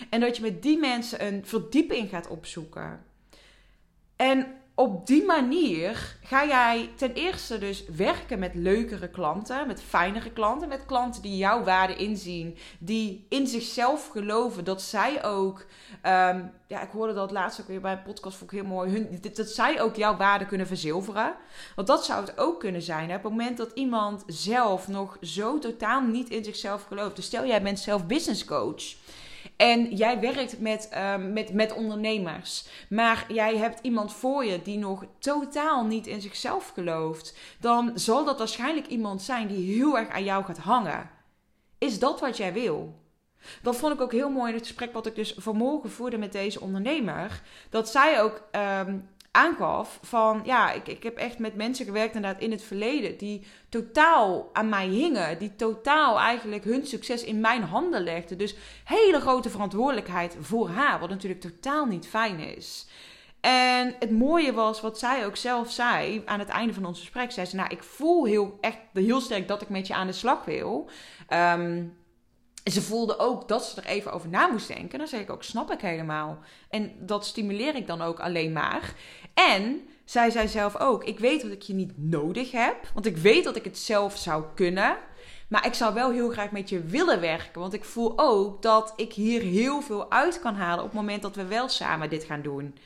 En 0.09 0.19
dat 0.19 0.35
je 0.35 0.41
met 0.41 0.61
die 0.61 0.77
mensen 0.77 1.25
een 1.25 1.45
verdieping 1.45 2.09
gaat 2.09 2.27
opzoeken. 2.27 3.05
En 4.15 4.47
op 4.75 5.07
die 5.07 5.25
manier 5.25 6.17
ga 6.23 6.45
jij 6.45 6.89
ten 6.95 7.13
eerste 7.13 7.57
dus 7.57 7.85
werken 7.85 8.39
met 8.39 8.55
leukere 8.55 9.09
klanten, 9.09 9.67
met 9.67 9.81
fijnere 9.81 10.31
klanten, 10.31 10.67
met 10.67 10.85
klanten 10.85 11.21
die 11.21 11.37
jouw 11.37 11.63
waarde 11.63 11.95
inzien, 11.95 12.57
die 12.79 13.25
in 13.29 13.47
zichzelf 13.47 14.07
geloven 14.07 14.63
dat 14.63 14.81
zij 14.81 15.25
ook, 15.25 15.59
um, 15.59 16.51
ja, 16.67 16.81
ik 16.81 16.89
hoorde 16.91 17.13
dat 17.13 17.31
laatst 17.31 17.61
ook 17.61 17.67
weer 17.67 17.81
bij 17.81 17.91
een 17.91 18.03
podcast, 18.03 18.37
vond 18.37 18.51
ik 18.51 18.59
heel 18.59 18.67
mooi, 18.67 18.91
hun, 18.91 19.21
dat 19.33 19.47
zij 19.47 19.81
ook 19.81 19.95
jouw 19.95 20.17
waarde 20.17 20.45
kunnen 20.45 20.67
verzilveren. 20.67 21.35
Want 21.75 21.87
dat 21.87 22.05
zou 22.05 22.25
het 22.25 22.37
ook 22.37 22.59
kunnen 22.59 22.81
zijn. 22.81 23.09
Hè? 23.09 23.15
Op 23.15 23.23
het 23.23 23.31
moment 23.31 23.57
dat 23.57 23.71
iemand 23.73 24.23
zelf 24.27 24.87
nog 24.87 25.17
zo 25.21 25.59
totaal 25.59 26.01
niet 26.01 26.29
in 26.29 26.43
zichzelf 26.43 26.83
gelooft. 26.83 27.15
Dus 27.15 27.25
stel 27.25 27.45
jij 27.45 27.61
bent 27.61 27.79
zelf 27.79 28.05
business 28.05 28.45
coach. 28.45 28.95
En 29.55 29.95
jij 29.95 30.19
werkt 30.19 30.59
met, 30.59 30.89
um, 30.97 31.33
met, 31.33 31.53
met 31.53 31.73
ondernemers. 31.73 32.67
Maar 32.89 33.25
jij 33.27 33.57
hebt 33.57 33.79
iemand 33.81 34.13
voor 34.13 34.45
je 34.45 34.61
die 34.61 34.77
nog 34.77 35.05
totaal 35.19 35.85
niet 35.85 36.07
in 36.07 36.21
zichzelf 36.21 36.71
gelooft. 36.73 37.37
Dan 37.59 37.91
zal 37.95 38.25
dat 38.25 38.37
waarschijnlijk 38.37 38.87
iemand 38.87 39.21
zijn 39.21 39.47
die 39.47 39.75
heel 39.75 39.97
erg 39.97 40.09
aan 40.09 40.23
jou 40.23 40.43
gaat 40.43 40.57
hangen. 40.57 41.09
Is 41.77 41.99
dat 41.99 42.19
wat 42.19 42.37
jij 42.37 42.53
wil? 42.53 43.03
Dat 43.61 43.75
vond 43.75 43.93
ik 43.93 44.01
ook 44.01 44.11
heel 44.11 44.29
mooi 44.29 44.49
in 44.49 44.57
het 44.57 44.67
gesprek 44.67 44.93
wat 44.93 45.05
ik 45.05 45.15
dus 45.15 45.35
vanmorgen 45.37 45.91
voerde 45.91 46.17
met 46.17 46.31
deze 46.31 46.61
ondernemer. 46.61 47.41
Dat 47.69 47.89
zij 47.89 48.21
ook 48.21 48.41
um, 48.51 49.09
aangaf 49.35 49.99
van 50.01 50.41
ja, 50.43 50.71
ik, 50.71 50.87
ik 50.87 51.03
heb 51.03 51.17
echt 51.17 51.39
met 51.39 51.55
mensen 51.55 51.85
gewerkt 51.85 52.15
inderdaad 52.15 52.41
in 52.41 52.51
het 52.51 52.63
verleden 52.63 53.17
die 53.17 53.45
totaal 53.69 54.49
aan 54.53 54.69
mij 54.69 54.87
hingen, 54.87 55.39
die 55.39 55.55
totaal 55.55 56.19
eigenlijk 56.19 56.63
hun 56.63 56.87
succes 56.87 57.23
in 57.23 57.39
mijn 57.39 57.63
handen 57.63 58.03
legden. 58.03 58.37
Dus 58.37 58.55
hele 58.83 59.19
grote 59.19 59.49
verantwoordelijkheid 59.49 60.37
voor 60.39 60.69
haar, 60.69 60.99
wat 60.99 61.09
natuurlijk 61.09 61.41
totaal 61.41 61.85
niet 61.85 62.07
fijn 62.07 62.39
is. 62.39 62.87
En 63.41 63.95
het 63.99 64.11
mooie 64.11 64.53
was 64.53 64.81
wat 64.81 64.99
zij 64.99 65.25
ook 65.25 65.35
zelf 65.35 65.71
zei 65.71 66.21
aan 66.25 66.39
het 66.39 66.49
einde 66.49 66.73
van 66.73 66.85
ons 66.85 66.99
gesprek. 66.99 67.31
Zei 67.31 67.45
ze, 67.45 67.55
nou, 67.55 67.69
ik 67.69 67.83
voel 67.83 68.25
heel, 68.25 68.57
echt 68.61 68.77
heel 68.93 69.21
sterk 69.21 69.47
dat 69.47 69.61
ik 69.61 69.69
met 69.69 69.87
je 69.87 69.93
aan 69.93 70.07
de 70.07 70.13
slag 70.13 70.45
wil. 70.45 70.89
Um, 71.29 71.97
ze 72.71 72.81
voelde 72.81 73.19
ook 73.19 73.47
dat 73.47 73.65
ze 73.65 73.81
er 73.81 73.87
even 73.87 74.11
over 74.11 74.29
na 74.29 74.47
moest 74.47 74.67
denken. 74.67 74.99
Dan 74.99 75.07
zeg 75.07 75.21
ik 75.21 75.29
ook, 75.29 75.43
snap 75.43 75.71
ik 75.71 75.81
helemaal. 75.81 76.39
En 76.69 76.91
dat 76.99 77.25
stimuleer 77.25 77.75
ik 77.75 77.87
dan 77.87 78.01
ook 78.01 78.19
alleen 78.19 78.51
maar. 78.51 78.93
En 79.33 79.87
zij 80.05 80.29
zei 80.29 80.47
zelf 80.47 80.75
ook, 80.77 81.03
ik 81.03 81.19
weet 81.19 81.41
dat 81.41 81.51
ik 81.51 81.61
je 81.61 81.73
niet 81.73 81.93
nodig 81.95 82.51
heb. 82.51 82.75
Want 82.93 83.05
ik 83.05 83.17
weet 83.17 83.43
dat 83.43 83.55
ik 83.55 83.63
het 83.63 83.77
zelf 83.77 84.17
zou 84.17 84.43
kunnen. 84.55 84.97
Maar 85.47 85.65
ik 85.65 85.73
zou 85.73 85.93
wel 85.93 86.11
heel 86.11 86.29
graag 86.29 86.51
met 86.51 86.69
je 86.69 86.83
willen 86.83 87.21
werken. 87.21 87.61
Want 87.61 87.73
ik 87.73 87.83
voel 87.83 88.13
ook 88.15 88.61
dat 88.61 88.93
ik 88.95 89.13
hier 89.13 89.41
heel 89.41 89.81
veel 89.81 90.11
uit 90.11 90.39
kan 90.39 90.55
halen 90.55 90.83
op 90.83 90.91
het 90.91 90.99
moment 90.99 91.21
dat 91.21 91.35
we 91.35 91.45
wel 91.45 91.69
samen 91.69 92.09
dit 92.09 92.23
gaan 92.23 92.41
doen. 92.41 92.77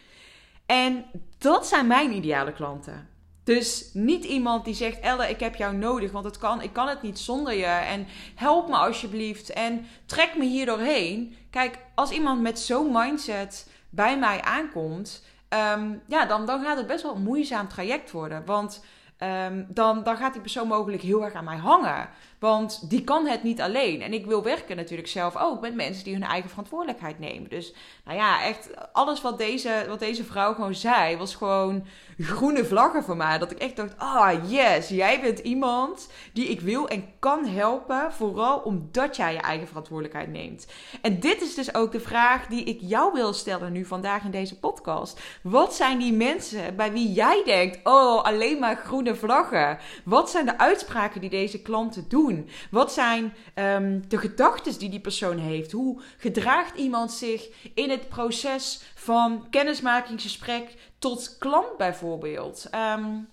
En 0.66 1.06
dat 1.38 1.68
zijn 1.68 1.88
mijn 1.88 2.12
ideale 2.12 2.54
klanten. 2.54 3.10
Dus 3.50 3.90
niet 3.94 4.24
iemand 4.24 4.66
die 4.66 4.74
zegt: 4.74 5.00
Elle, 5.00 5.30
ik 5.30 5.40
heb 5.40 5.56
jou 5.56 5.76
nodig, 5.76 6.12
want 6.12 6.26
het 6.26 6.38
kan, 6.38 6.62
ik 6.62 6.74
kan 6.74 6.88
het 6.88 7.02
niet 7.02 7.20
zonder 7.20 7.54
je. 7.54 7.66
En 7.66 8.08
help 8.36 8.68
me 8.68 8.76
alsjeblieft. 8.76 9.50
En 9.50 9.86
trek 10.06 10.38
me 10.38 10.46
hier 10.46 10.66
doorheen. 10.66 11.36
Kijk, 11.50 11.78
als 11.96 12.12
iemand 12.12 12.42
met 12.42 12.60
zo'n 12.60 12.92
mindset 12.92 13.70
bij 13.90 14.20
mij 14.20 14.42
aankomt, 14.42 15.24
ehm, 15.48 15.94
ja, 16.08 16.26
dan, 16.26 16.46
dan 16.46 16.64
gaat 16.64 16.78
het 16.78 16.88
best 16.88 17.04
wel 17.04 17.16
een 17.16 17.22
moeizaam 17.22 17.68
traject 17.68 18.12
worden. 18.12 18.46
Want 18.46 18.84
um, 19.24 19.66
dan, 19.70 20.04
dan 20.04 20.18
gaat 20.18 20.34
die 20.34 20.42
persoon 20.42 20.68
mogelijk 20.68 21.02
heel 21.02 21.24
erg 21.24 21.34
aan 21.34 21.44
mij 21.44 21.58
hangen. 21.58 22.10
Want 22.40 22.90
die 22.90 23.04
kan 23.04 23.26
het 23.26 23.44
niet 23.44 23.62
alleen. 23.62 24.02
En 24.02 24.14
ik 24.14 24.26
wil 24.26 24.44
werken 24.44 24.76
natuurlijk 24.76 25.08
zelf 25.08 25.38
ook 25.38 25.62
met 25.62 25.76
mensen 25.76 26.04
die 26.04 26.14
hun 26.14 26.24
eigen 26.24 26.50
verantwoordelijkheid 26.50 27.20
nemen. 27.20 27.50
Dus 27.50 27.74
nou 28.06 28.18
ja, 28.18 28.44
echt 28.44 28.70
alles 28.94 29.22
wat 29.22 29.38
deze, 29.38 29.86
wat 29.88 30.00
deze 30.00 30.24
vrouw 30.24 30.54
gewoon 30.54 30.76
zei, 30.76 31.18
was 31.18 31.36
gewoon 31.36 31.86
groene 32.18 32.66
vlaggen 32.66 33.04
voor 33.04 33.18
mij. 33.18 33.38
Dat 33.38 33.52
ik 33.52 33.58
echt 33.58 33.76
dacht, 33.76 33.94
ah 33.98 34.16
oh 34.16 34.50
yes, 34.52 34.88
jij 34.88 35.22
bent 35.22 35.40
iemand 35.40 36.10
die 36.34 36.48
ik 36.48 36.62
wil 36.62 36.88
en 36.88 37.06
kan 37.20 37.46
helpen. 37.46 38.14
Vooral 38.14 38.60
omdat 38.60 39.16
jij 39.16 39.34
je 39.34 39.40
eigen 39.40 39.68
verantwoordelijkheid 39.68 40.32
neemt. 40.32 40.68
En 41.02 41.20
dit 41.20 41.42
is 41.42 41.56
dus 41.56 41.76
ook 41.76 41.92
de 41.92 42.00
vraag 42.00 42.48
die 42.48 42.64
ik 42.64 42.80
jou 42.82 43.14
wil 43.14 43.34
stellen 43.34 43.72
nu 43.72 43.86
vandaag 43.86 44.24
in 44.24 44.32
deze 44.32 44.60
podcast. 44.60 45.20
Wat 45.44 45.76
zijn 45.76 46.00
die 46.00 46.14
mensen 46.14 46.76
bij 46.76 46.92
wie 46.92 47.12
jij 47.12 47.42
denkt, 47.46 47.80
oh 47.84 48.24
alleen 48.24 48.60
maar 48.60 48.76
groene 48.76 49.16
vlaggen? 49.16 49.78
Wat 50.06 50.30
zijn 50.30 50.46
de 50.46 50.58
uitspraken 50.58 51.22
die 51.22 51.30
deze 51.30 51.62
klanten 51.62 52.06
doen? 52.08 52.29
Wat 52.72 52.94
zijn 52.94 53.34
um, 53.56 54.04
de 54.08 54.18
gedachten 54.18 54.80
die 54.80 54.90
die 54.90 55.00
persoon 55.00 55.38
heeft? 55.38 55.72
Hoe 55.72 56.02
gedraagt 56.18 56.78
iemand 56.78 57.12
zich 57.12 57.72
in 57.74 57.90
het 57.90 58.10
proces 58.10 58.82
van 58.96 59.48
kennismakingsgesprek 59.50 60.76
tot 61.00 61.36
klant 61.40 61.78
bijvoorbeeld? 61.78 62.70
Um, 62.76 63.28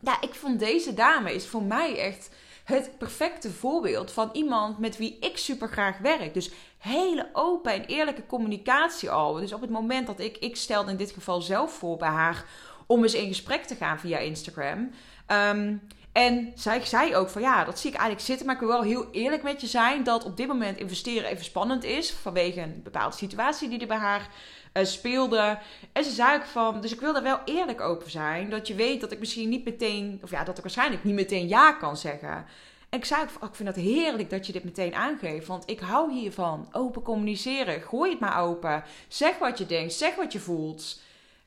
ja, 0.00 0.20
ik 0.20 0.34
vond 0.34 0.58
deze 0.58 0.94
dame 0.94 1.34
is 1.34 1.46
voor 1.46 1.62
mij 1.62 1.98
echt 1.98 2.30
het 2.64 2.98
perfecte 2.98 3.50
voorbeeld 3.50 4.12
van 4.12 4.30
iemand 4.32 4.78
met 4.78 4.96
wie 4.96 5.18
ik 5.20 5.36
super 5.36 5.68
graag 5.68 5.98
werk. 5.98 6.34
Dus 6.34 6.50
hele 6.78 7.28
open 7.32 7.72
en 7.72 7.84
eerlijke 7.84 8.26
communicatie 8.26 9.10
al. 9.10 9.32
Dus 9.32 9.52
op 9.52 9.60
het 9.60 9.70
moment 9.70 10.06
dat 10.06 10.20
ik, 10.20 10.36
ik 10.36 10.56
stelde 10.56 10.90
in 10.90 10.96
dit 10.96 11.10
geval 11.10 11.40
zelf 11.40 11.72
voor 11.72 11.96
bij 11.96 12.08
haar 12.08 12.44
om 12.86 13.02
eens 13.02 13.14
in 13.14 13.28
gesprek 13.28 13.64
te 13.64 13.74
gaan 13.74 14.00
via 14.00 14.18
Instagram. 14.18 14.90
Um, 15.28 15.80
en 16.16 16.52
zij 16.54 16.84
zei 16.84 17.16
ook 17.16 17.28
van 17.28 17.42
ja, 17.42 17.64
dat 17.64 17.78
zie 17.78 17.90
ik 17.90 17.96
eigenlijk 17.96 18.26
zitten. 18.26 18.46
Maar 18.46 18.54
ik 18.54 18.60
wil 18.60 18.70
wel 18.70 18.82
heel 18.82 19.08
eerlijk 19.10 19.42
met 19.42 19.60
je 19.60 19.66
zijn 19.66 20.04
dat 20.04 20.24
op 20.24 20.36
dit 20.36 20.46
moment 20.46 20.78
investeren 20.78 21.30
even 21.30 21.44
spannend 21.44 21.84
is. 21.84 22.12
Vanwege 22.12 22.60
een 22.60 22.80
bepaalde 22.82 23.16
situatie 23.16 23.68
die 23.68 23.80
er 23.80 23.86
bij 23.86 23.96
haar 23.96 24.28
uh, 24.74 24.84
speelde. 24.84 25.58
En 25.92 26.04
ze 26.04 26.10
zei 26.10 26.36
ook 26.36 26.44
van, 26.44 26.80
dus 26.80 26.92
ik 26.92 27.00
wil 27.00 27.12
daar 27.12 27.22
wel 27.22 27.40
eerlijk 27.44 27.80
over 27.80 28.10
zijn. 28.10 28.50
Dat 28.50 28.66
je 28.66 28.74
weet 28.74 29.00
dat 29.00 29.12
ik 29.12 29.18
misschien 29.18 29.48
niet 29.48 29.64
meteen, 29.64 30.20
of 30.22 30.30
ja, 30.30 30.44
dat 30.44 30.56
ik 30.56 30.62
waarschijnlijk 30.62 31.04
niet 31.04 31.14
meteen 31.14 31.48
ja 31.48 31.72
kan 31.72 31.96
zeggen. 31.96 32.46
En 32.88 32.98
ik 32.98 33.04
zei 33.04 33.22
ook, 33.22 33.42
oh, 33.42 33.48
ik 33.48 33.54
vind 33.54 33.68
het 33.68 33.78
heerlijk 33.78 34.30
dat 34.30 34.46
je 34.46 34.52
dit 34.52 34.64
meteen 34.64 34.94
aangeeft. 34.94 35.46
Want 35.46 35.70
ik 35.70 35.80
hou 35.80 36.12
hiervan. 36.12 36.68
Open 36.72 37.02
communiceren. 37.02 37.82
Gooi 37.82 38.10
het 38.10 38.20
maar 38.20 38.40
open. 38.40 38.84
Zeg 39.08 39.38
wat 39.38 39.58
je 39.58 39.66
denkt. 39.66 39.92
Zeg 39.92 40.14
wat 40.14 40.32
je 40.32 40.40
voelt. 40.40 41.00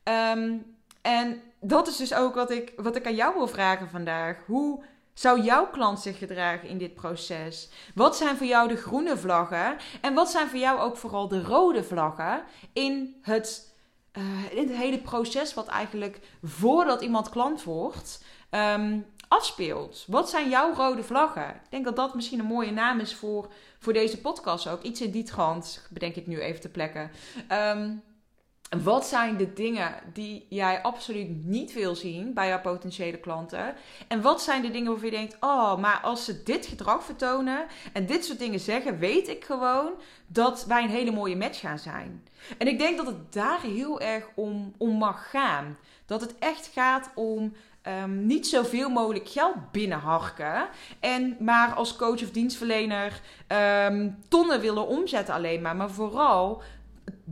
Um, 0.04 0.78
en 1.02 1.42
dat 1.60 1.88
is 1.88 1.96
dus 1.96 2.14
ook 2.14 2.34
wat 2.34 2.50
ik, 2.50 2.72
wat 2.76 2.96
ik 2.96 3.06
aan 3.06 3.14
jou 3.14 3.34
wil 3.34 3.48
vragen 3.48 3.88
vandaag. 3.88 4.36
Hoe 4.46 4.84
zou 5.12 5.40
jouw 5.40 5.66
klant 5.66 6.00
zich 6.00 6.18
gedragen 6.18 6.68
in 6.68 6.78
dit 6.78 6.94
proces? 6.94 7.68
Wat 7.94 8.16
zijn 8.16 8.36
voor 8.36 8.46
jou 8.46 8.68
de 8.68 8.76
groene 8.76 9.16
vlaggen? 9.16 9.76
En 10.00 10.14
wat 10.14 10.30
zijn 10.30 10.48
voor 10.48 10.58
jou 10.58 10.80
ook 10.80 10.96
vooral 10.96 11.28
de 11.28 11.42
rode 11.42 11.84
vlaggen 11.84 12.42
in 12.72 13.16
het, 13.22 13.74
uh, 14.18 14.52
in 14.52 14.68
het 14.68 14.76
hele 14.76 14.98
proces 14.98 15.54
wat 15.54 15.66
eigenlijk 15.66 16.20
voordat 16.42 17.00
iemand 17.00 17.28
klant 17.28 17.62
wordt 17.62 18.24
um, 18.50 19.06
afspeelt? 19.28 20.04
Wat 20.06 20.30
zijn 20.30 20.48
jouw 20.48 20.74
rode 20.74 21.02
vlaggen? 21.02 21.48
Ik 21.48 21.70
denk 21.70 21.84
dat 21.84 21.96
dat 21.96 22.14
misschien 22.14 22.38
een 22.38 22.44
mooie 22.44 22.72
naam 22.72 23.00
is 23.00 23.14
voor, 23.14 23.52
voor 23.78 23.92
deze 23.92 24.20
podcast 24.20 24.68
ook. 24.68 24.82
Iets 24.82 25.00
in 25.00 25.10
die 25.10 25.24
trant, 25.24 25.86
bedenk 25.90 26.14
ik 26.14 26.26
nu 26.26 26.40
even 26.40 26.60
te 26.60 26.68
plekken. 26.68 27.10
Um, 27.52 28.02
wat 28.78 29.06
zijn 29.06 29.36
de 29.36 29.52
dingen 29.52 29.94
die 30.12 30.46
jij 30.48 30.82
absoluut 30.82 31.44
niet 31.44 31.72
wil 31.72 31.94
zien 31.94 32.34
bij 32.34 32.48
jouw 32.48 32.60
potentiële 32.60 33.18
klanten? 33.18 33.74
En 34.08 34.22
wat 34.22 34.42
zijn 34.42 34.62
de 34.62 34.70
dingen 34.70 34.90
waarvan 34.90 35.10
je 35.10 35.16
denkt: 35.16 35.36
oh, 35.40 35.78
maar 35.78 36.00
als 36.02 36.24
ze 36.24 36.42
dit 36.42 36.66
gedrag 36.66 37.04
vertonen 37.04 37.66
en 37.92 38.06
dit 38.06 38.24
soort 38.24 38.38
dingen 38.38 38.60
zeggen, 38.60 38.98
weet 38.98 39.28
ik 39.28 39.44
gewoon 39.44 39.92
dat 40.26 40.64
wij 40.66 40.82
een 40.82 40.90
hele 40.90 41.10
mooie 41.10 41.36
match 41.36 41.60
gaan 41.60 41.78
zijn. 41.78 42.24
En 42.58 42.66
ik 42.66 42.78
denk 42.78 42.96
dat 42.96 43.06
het 43.06 43.32
daar 43.32 43.60
heel 43.60 44.00
erg 44.00 44.28
om, 44.34 44.74
om 44.78 44.90
mag 44.90 45.30
gaan. 45.30 45.78
Dat 46.06 46.20
het 46.20 46.38
echt 46.38 46.70
gaat 46.74 47.10
om 47.14 47.52
um, 48.02 48.26
niet 48.26 48.46
zoveel 48.46 48.88
mogelijk 48.88 49.28
geld 49.28 49.72
binnenharken. 49.72 50.68
En 51.00 51.36
maar 51.38 51.74
als 51.74 51.96
coach 51.96 52.22
of 52.22 52.30
dienstverlener 52.30 53.20
um, 53.86 54.18
tonnen 54.28 54.60
willen 54.60 54.86
omzetten 54.86 55.34
alleen 55.34 55.62
maar. 55.62 55.76
Maar 55.76 55.90
vooral 55.90 56.62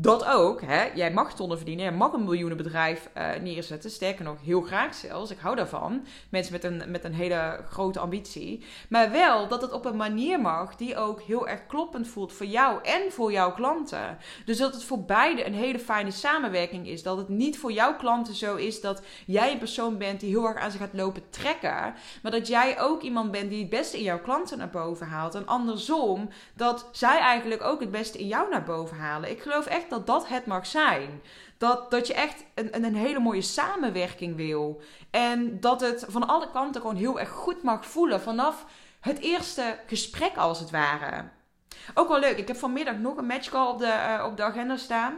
dat 0.00 0.25
ook. 0.25 0.61
Hè? 0.61 0.85
Jij 0.95 1.12
mag 1.12 1.35
tonnen 1.35 1.57
verdienen. 1.57 1.85
Jij 1.85 1.95
mag 1.95 2.12
een 2.12 2.25
miljoenenbedrijf 2.25 3.09
uh, 3.17 3.31
neerzetten. 3.43 3.90
Sterker 3.90 4.25
nog, 4.25 4.37
heel 4.43 4.61
graag 4.61 4.95
zelfs. 4.95 5.31
Ik 5.31 5.38
hou 5.38 5.57
daarvan. 5.57 6.07
Mensen 6.28 6.52
met 6.52 6.64
een, 6.64 6.83
met 6.90 7.05
een 7.05 7.14
hele 7.14 7.64
grote 7.69 7.99
ambitie. 7.99 8.64
Maar 8.88 9.11
wel 9.11 9.49
dat 9.49 9.62
het 9.62 9.73
op 9.73 9.85
een 9.85 9.97
manier 9.97 10.40
mag 10.40 10.76
die 10.76 10.97
ook 10.97 11.23
heel 11.23 11.49
erg 11.49 11.67
kloppend 11.67 12.09
voelt 12.09 12.33
voor 12.33 12.47
jou 12.47 12.83
en 12.83 13.12
voor 13.12 13.33
jouw 13.33 13.52
klanten. 13.52 14.19
Dus 14.45 14.59
dat 14.59 14.75
het 14.75 14.85
voor 14.85 15.05
beide 15.05 15.47
een 15.47 15.55
hele 15.55 15.78
fijne 15.78 16.11
samenwerking 16.11 16.88
is. 16.88 17.02
Dat 17.02 17.17
het 17.17 17.28
niet 17.28 17.59
voor 17.59 17.73
jouw 17.73 17.97
klanten 17.97 18.35
zo 18.35 18.57
is 18.57 18.81
dat 18.81 19.02
jij 19.26 19.52
een 19.52 19.59
persoon 19.59 19.99
bent 19.99 20.21
die 20.21 20.31
heel 20.31 20.47
erg 20.47 20.59
aan 20.59 20.71
ze 20.71 20.78
gaat 20.78 20.93
lopen 20.93 21.31
trekken. 21.31 21.95
Maar 22.23 22.33
dat 22.33 22.47
jij 22.47 22.81
ook 22.81 23.02
iemand 23.02 23.31
bent 23.31 23.50
die 23.50 23.61
het 23.61 23.71
beste 23.71 23.97
in 23.97 24.02
jouw 24.02 24.21
klanten 24.21 24.59
naar 24.59 24.71
boven 24.71 25.07
haalt. 25.07 25.35
En 25.35 25.47
andersom, 25.47 26.28
dat 26.55 26.88
zij 26.93 27.19
eigenlijk 27.19 27.62
ook 27.62 27.81
het 27.81 27.90
beste 27.90 28.19
in 28.19 28.26
jou 28.26 28.50
naar 28.50 28.64
boven 28.64 28.97
halen. 28.97 29.31
Ik 29.31 29.43
geloof 29.43 29.67
echt 29.67 29.87
dat 29.90 30.07
dat 30.07 30.28
het 30.28 30.47
mag 30.47 30.66
zijn. 30.66 31.23
Dat, 31.59 31.90
dat 31.90 32.07
je 32.07 32.14
echt 32.14 32.45
een, 32.54 32.85
een 32.85 32.95
hele 32.95 33.18
mooie 33.18 33.42
samenwerking 33.42 34.37
wil. 34.37 34.83
En 35.11 35.61
dat 35.61 35.80
het 35.80 36.04
van 36.09 36.28
alle 36.28 36.50
kanten 36.50 36.80
gewoon 36.80 36.97
heel 36.97 37.21
erg 37.21 37.30
goed 37.30 37.62
mag 37.62 37.87
voelen 37.87 38.21
vanaf 38.21 38.64
het 39.00 39.18
eerste 39.18 39.78
gesprek 39.87 40.37
als 40.37 40.61
het 40.61 40.71
ware. 40.71 41.28
Ook 41.95 42.09
wel 42.09 42.18
leuk. 42.18 42.38
Ik 42.38 42.49
heb 42.49 42.57
vanmiddag 42.57 42.97
nog 42.97 43.16
een 43.16 43.26
matchcall 43.26 43.66
op 43.66 43.78
de, 43.78 44.16
uh, 44.18 44.25
op 44.26 44.37
de 44.37 44.42
agenda 44.42 44.76
staan. 44.76 45.14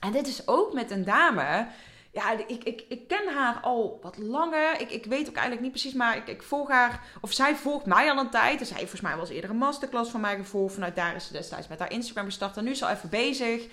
En 0.00 0.12
dit 0.12 0.26
is 0.26 0.48
ook 0.48 0.72
met 0.72 0.90
een 0.90 1.04
dame. 1.04 1.66
Ja, 2.12 2.32
ik, 2.46 2.64
ik, 2.64 2.84
ik 2.88 3.08
ken 3.08 3.34
haar 3.34 3.60
al 3.60 3.98
wat 4.02 4.18
langer. 4.18 4.80
Ik, 4.80 4.90
ik 4.90 5.04
weet 5.04 5.28
ook 5.28 5.34
eigenlijk 5.34 5.60
niet 5.62 5.70
precies, 5.70 5.92
maar 5.92 6.16
ik, 6.16 6.28
ik 6.28 6.42
volg 6.42 6.68
haar. 6.68 7.00
Of 7.20 7.32
zij 7.32 7.56
volgt 7.56 7.86
mij 7.86 8.10
al 8.10 8.18
een 8.18 8.30
tijd. 8.30 8.58
Dus 8.58 8.68
zij 8.68 8.78
heeft 8.78 8.90
volgens 8.90 9.10
mij 9.10 9.20
eens 9.20 9.30
eerder 9.30 9.50
een 9.50 9.56
masterclass 9.56 10.10
van 10.10 10.20
mij 10.20 10.36
gevolgd. 10.36 10.74
Vanuit 10.74 10.96
daar 10.96 11.14
is 11.14 11.26
ze 11.26 11.32
destijds 11.32 11.68
met 11.68 11.78
haar 11.78 11.92
Instagram 11.92 12.24
gestart. 12.24 12.56
En 12.56 12.64
nu 12.64 12.70
is 12.70 12.78
ze 12.78 12.84
al 12.84 12.92
even 12.92 13.08
bezig. 13.08 13.66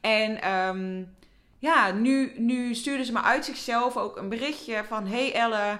En 0.00 0.50
um, 0.52 1.16
ja, 1.58 1.90
nu, 1.90 2.32
nu 2.36 2.74
stuurde 2.74 3.04
ze 3.04 3.12
me 3.12 3.22
uit 3.22 3.44
zichzelf 3.44 3.96
ook 3.96 4.16
een 4.16 4.28
berichtje 4.28 4.84
van... 4.84 5.06
Hey 5.06 5.34
Elle, 5.34 5.78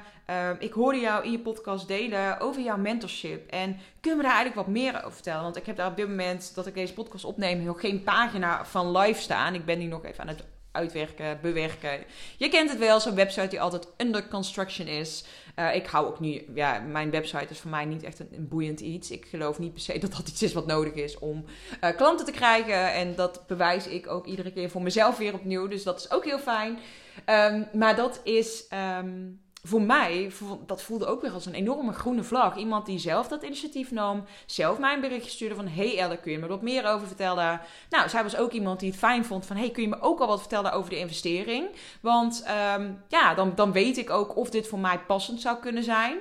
um, 0.51 0.57
ik 0.59 0.73
hoorde 0.73 0.99
jou 0.99 1.25
in 1.25 1.31
je 1.31 1.39
podcast 1.39 1.89
delen 1.89 2.41
over 2.41 2.63
jouw 2.63 2.77
mentorship. 2.77 3.51
En 3.51 3.79
kun 4.01 4.11
je 4.11 4.17
me 4.17 4.23
daar 4.23 4.35
eigenlijk 4.35 4.67
wat 4.67 4.75
meer 4.75 4.97
over 4.97 5.13
vertellen? 5.13 5.43
Want 5.43 5.57
ik 5.57 5.67
heb 5.67 5.77
daar 5.77 5.91
op 5.91 5.97
dit 5.97 6.09
moment 6.09 6.55
dat 6.55 6.67
ik 6.67 6.75
deze 6.75 6.93
podcast 6.93 7.25
opneem... 7.25 7.63
nog 7.63 7.81
geen 7.81 8.03
pagina 8.03 8.65
van 8.65 8.97
live 8.97 9.21
staan. 9.21 9.55
Ik 9.55 9.65
ben 9.65 9.79
die 9.79 9.89
nog 9.89 10.05
even 10.05 10.21
aan 10.21 10.29
het 10.29 10.45
uitwerken, 10.73 11.39
bewerken. 11.43 12.05
Je 12.37 12.49
kent 12.49 12.71
het 12.71 12.79
wel, 12.79 13.01
zo'n 13.01 13.15
website 13.15 13.49
die 13.49 13.61
altijd 13.61 13.89
under 13.97 14.29
construction 14.29 14.87
is. 14.87 15.25
Uh, 15.59 15.75
ik 15.75 15.87
hou 15.87 16.07
ook 16.07 16.21
nu, 16.21 16.45
ja, 16.55 16.79
mijn 16.79 17.11
website 17.11 17.47
is 17.49 17.59
voor 17.59 17.71
mij 17.71 17.85
niet 17.85 18.03
echt 18.03 18.19
een, 18.21 18.49
boeiend 18.49 18.81
iets. 18.81 19.11
Ik 19.11 19.27
geloof 19.31 19.59
niet 19.59 19.73
per 19.73 19.83
se 19.83 19.99
dat 19.99 20.13
dat 20.17 20.29
iets 20.29 20.43
is 20.43 20.53
wat 20.53 20.67
nodig 20.67 20.93
is 20.93 21.19
om 21.19 21.45
uh, 21.85 21.91
klanten 21.97 22.27
te 22.27 22.33
krijgen. 22.33 22.93
En 22.93 23.15
dat 23.15 23.47
bewijs 23.47 23.87
ik 23.87 24.07
ook 24.07 24.27
iedere 24.27 24.53
keer 24.53 24.71
voor 24.71 24.83
mezelf 24.83 25.17
weer 25.17 25.35
opnieuw. 25.35 25.69
Dus 25.69 25.83
dat 25.83 25.99
is 25.99 26.11
ook 26.11 26.25
heel 26.25 26.39
fijn. 26.39 26.79
Um, 27.27 27.69
maar 27.73 27.97
dat 27.97 28.21
is. 28.25 28.65
Um, 28.99 29.41
voor 29.69 29.83
mij, 29.83 30.31
dat 30.67 30.83
voelde 30.83 31.07
ook 31.07 31.23
weer 31.23 31.33
als 31.33 31.47
een 31.47 31.55
enorme 31.55 31.93
groene 31.93 32.23
vlag. 32.23 32.57
Iemand 32.57 32.87
die 32.87 32.99
zelf 32.99 33.29
dat 33.29 33.43
initiatief 33.43 33.91
nam, 33.91 34.25
zelf 34.47 34.79
mij 34.79 34.95
een 34.95 35.01
berichtje 35.01 35.31
stuurde 35.31 35.55
van... 35.55 35.69
Hey 35.69 35.99
Elle, 35.99 36.17
kun 36.17 36.33
je 36.33 36.39
me 36.39 36.47
wat 36.47 36.63
meer 36.63 36.87
over 36.87 37.07
vertellen? 37.07 37.61
Nou, 37.91 38.09
zij 38.09 38.23
was 38.23 38.37
ook 38.37 38.53
iemand 38.53 38.81
die 38.81 38.91
het 38.91 38.99
fijn 38.99 39.25
vond 39.25 39.47
van... 39.47 39.57
Hey, 39.57 39.71
kun 39.71 39.83
je 39.83 39.89
me 39.89 40.01
ook 40.01 40.21
al 40.21 40.27
wat 40.27 40.41
vertellen 40.41 40.73
over 40.73 40.91
de 40.91 40.99
investering? 40.99 41.69
Want 42.01 42.45
um, 42.77 43.03
ja, 43.09 43.35
dan, 43.35 43.53
dan 43.55 43.73
weet 43.73 43.97
ik 43.99 44.11
ook 44.11 44.37
of 44.37 44.51
dit 44.51 44.69
voor 44.69 44.79
mij 44.79 44.99
passend 44.99 45.41
zou 45.41 45.59
kunnen 45.59 45.85
zijn. 45.85 46.19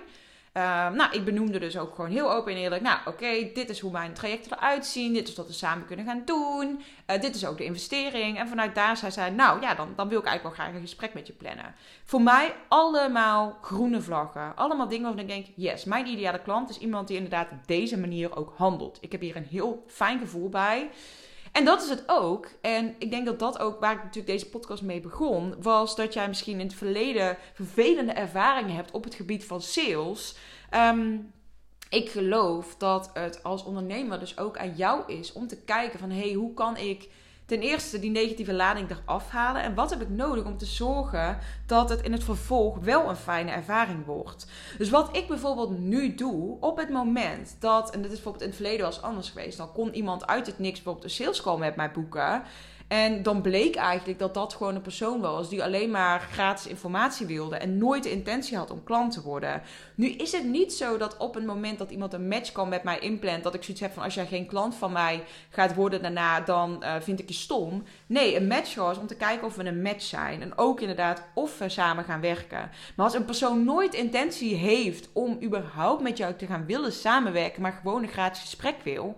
Uh, 0.58 0.90
nou, 0.90 1.12
ik 1.12 1.26
benoemde 1.26 1.60
dus 1.60 1.78
ook 1.78 1.96
gewoon 1.96 2.12
heel 2.12 2.32
open 2.32 2.52
en 2.52 2.58
eerlijk. 2.58 2.82
Nou, 2.82 3.00
oké, 3.06 3.50
dit 3.54 3.70
is 3.70 3.80
hoe 3.80 3.92
mijn 3.92 4.14
trajecten 4.14 4.58
eruit 4.58 4.86
zien. 4.86 5.14
Dit 5.14 5.28
is 5.28 5.36
wat 5.36 5.48
we 5.48 5.54
samen 5.54 5.86
kunnen 5.86 6.06
gaan 6.06 6.22
doen. 6.26 6.82
Uh, 7.08 7.22
dit 7.22 7.36
is 7.36 7.46
ook 7.46 7.58
de 7.58 7.64
investering. 7.64 8.38
En 8.38 8.48
vanuit 8.48 8.76
daar 8.76 8.98
zei 8.98 9.12
zij, 9.12 9.30
nou 9.30 9.62
ja, 9.62 9.76
dan, 9.76 9.94
dan 9.96 10.10
wil 10.10 10.20
ik 10.20 10.26
eigenlijk 10.26 10.58
wel 10.58 10.66
graag 10.66 10.76
een 10.76 10.88
gesprek 10.88 11.14
met 11.14 11.28
je 11.28 11.34
plannen. 11.34 11.76
Voor 12.04 12.22
mij 12.22 12.56
allemaal 12.68 13.58
groene 13.62 14.02
vlaggen. 14.02 14.56
Allemaal 14.56 14.88
dingen 14.88 15.04
waarvan 15.04 15.22
ik 15.22 15.30
denk, 15.30 15.46
yes, 15.56 15.84
mijn 15.84 16.08
ideale 16.08 16.42
klant 16.42 16.70
is 16.70 16.78
iemand 16.78 17.08
die 17.08 17.18
inderdaad 17.18 17.52
op 17.52 17.68
deze 17.68 17.98
manier 17.98 18.38
ook 18.38 18.54
handelt. 18.58 18.98
Ik 19.02 19.12
heb 19.12 19.22
hier 19.22 19.36
een 19.36 19.48
heel 19.50 19.84
fijn 19.88 20.20
gevoel 20.20 20.50
bij. 20.50 20.90
En 21.58 21.66
dat 21.66 21.82
is 21.82 21.90
het 21.90 22.04
ook. 22.08 22.48
En 22.62 22.96
ik 23.00 23.12
denk 23.12 23.26
dat 23.26 23.40
dat 23.40 23.60
ook, 23.60 23.80
waar 23.80 23.92
ik 23.92 24.04
natuurlijk 24.04 24.28
deze 24.28 24.50
podcast 24.50 24.82
mee 24.82 25.00
begon, 25.00 25.56
was 25.62 25.96
dat 25.96 26.14
jij 26.14 26.28
misschien 26.28 26.60
in 26.60 26.66
het 26.66 26.76
verleden 26.76 27.38
vervelende 27.54 28.12
ervaringen 28.12 28.76
hebt 28.76 28.92
op 28.92 29.04
het 29.04 29.16
gebied 29.16 29.46
van 29.46 29.62
sales. 29.62 30.36
Um, 30.76 31.32
ik 31.90 32.10
geloof 32.10 32.76
dat 32.76 33.10
het 33.14 33.44
als 33.44 33.64
ondernemer 33.64 34.20
dus 34.20 34.38
ook 34.38 34.58
aan 34.58 34.76
jou 34.76 35.14
is 35.14 35.34
om 35.34 35.48
te 35.48 35.62
kijken 35.62 36.00
van 36.00 36.10
hé, 36.10 36.20
hey, 36.20 36.34
hoe 36.34 36.54
kan 36.54 36.78
ik 36.78 37.10
ten 37.48 37.62
eerste 37.62 38.00
die 38.00 38.12
negatieve 38.12 38.54
lading 38.54 38.90
eraf 38.90 39.30
halen. 39.30 39.62
En 39.62 39.74
wat 39.74 39.90
heb 39.90 40.02
ik 40.02 40.10
nodig 40.10 40.46
om 40.46 40.58
te 40.58 40.66
zorgen 40.66 41.38
dat 41.66 41.90
het 41.90 42.02
in 42.02 42.12
het 42.12 42.24
vervolg 42.24 42.78
wel 42.78 43.10
een 43.10 43.16
fijne 43.16 43.52
ervaring 43.52 44.06
wordt. 44.06 44.48
Dus 44.78 44.90
wat 44.90 45.16
ik 45.16 45.28
bijvoorbeeld 45.28 45.80
nu 45.80 46.16
doe, 46.16 46.58
op 46.60 46.78
het 46.78 46.90
moment 46.90 47.56
dat, 47.60 47.90
en 47.90 48.02
dit 48.02 48.12
is 48.12 48.16
bijvoorbeeld 48.16 48.44
in 48.44 48.50
het 48.50 48.58
verleden 48.58 48.86
was 48.86 49.02
anders 49.02 49.30
geweest, 49.30 49.58
dan 49.58 49.72
kon 49.72 49.94
iemand 49.94 50.28
uit 50.28 50.46
het 50.46 50.60
niks 50.60 50.76
bijvoorbeeld 50.76 51.06
een 51.06 51.10
sales 51.10 51.42
call 51.42 51.58
met 51.58 51.76
mij 51.76 51.92
boeken. 51.92 52.44
En 52.88 53.24
dan 53.24 53.42
bleek 53.42 53.76
eigenlijk 53.76 54.20
dat 54.20 54.34
dat 54.34 54.54
gewoon 54.54 54.76
een 54.76 54.82
persoon 54.82 55.22
was 55.22 55.50
die 55.50 55.64
alleen 55.64 55.92
maar 55.92 56.20
gratis 56.20 56.68
informatie 56.68 57.26
wilde 57.26 57.58
en 57.58 57.78
nooit 57.78 58.04
de 58.04 58.12
intentie 58.12 58.58
had 58.58 58.72
om 58.72 58.84
klant 58.84 59.14
te 59.14 59.22
worden. 59.22 59.62
Nu 59.96 60.08
is 60.08 60.32
het 60.32 60.44
niet 60.44 60.74
zo 60.74 60.98
dat 60.98 61.18
op 61.18 61.34
het 61.34 61.46
moment 61.46 61.78
dat 61.78 61.92
iemand 61.92 62.14
een 62.14 62.28
match 62.28 62.52
kan 62.52 62.70
met 62.70 62.84
mij 62.84 63.00
inplant, 63.00 63.44
dat 63.44 63.54
ik 63.54 63.64
zoiets 63.64 63.82
heb 63.82 63.94
van 63.94 64.04
als 64.04 64.14
jij 64.14 64.26
geen 64.26 64.46
klant 64.46 64.76
van 64.76 64.92
mij 64.92 65.24
gaat 65.50 65.76
worden 65.76 66.02
daarna, 66.02 66.42
dan 66.42 66.84
uh, 66.84 66.96
vind 67.00 67.20
ik 67.20 67.28
je 67.28 67.34
stom. 67.34 67.84
Nee, 68.06 68.36
een 68.36 68.48
match 68.48 68.76
was 68.76 68.98
om 68.98 69.08
te 69.08 69.16
kijken 69.16 69.48
of 69.48 69.56
we 69.56 69.66
een 69.66 69.82
match 69.82 70.04
zijn. 70.04 70.42
En 70.42 70.58
ook 70.58 70.82
inderdaad 70.82 71.24
of 71.34 71.58
we 71.58 71.70
samen 71.70 72.04
gaan 72.04 72.22
werken. 72.22 72.70
Maar 72.96 73.06
als 73.06 73.16
een 73.16 73.26
persoon 73.26 73.64
nooit 73.64 73.94
intentie 73.94 74.56
heeft 74.56 75.10
om 75.14 75.38
überhaupt 75.44 76.02
met 76.02 76.18
jou 76.18 76.34
te 76.34 76.46
gaan 76.46 76.66
willen 76.66 76.92
samenwerken, 76.94 77.62
maar 77.62 77.80
gewoon 77.82 78.04
een 78.04 78.10
gratis 78.10 78.42
gesprek 78.42 78.76
wil 78.84 79.16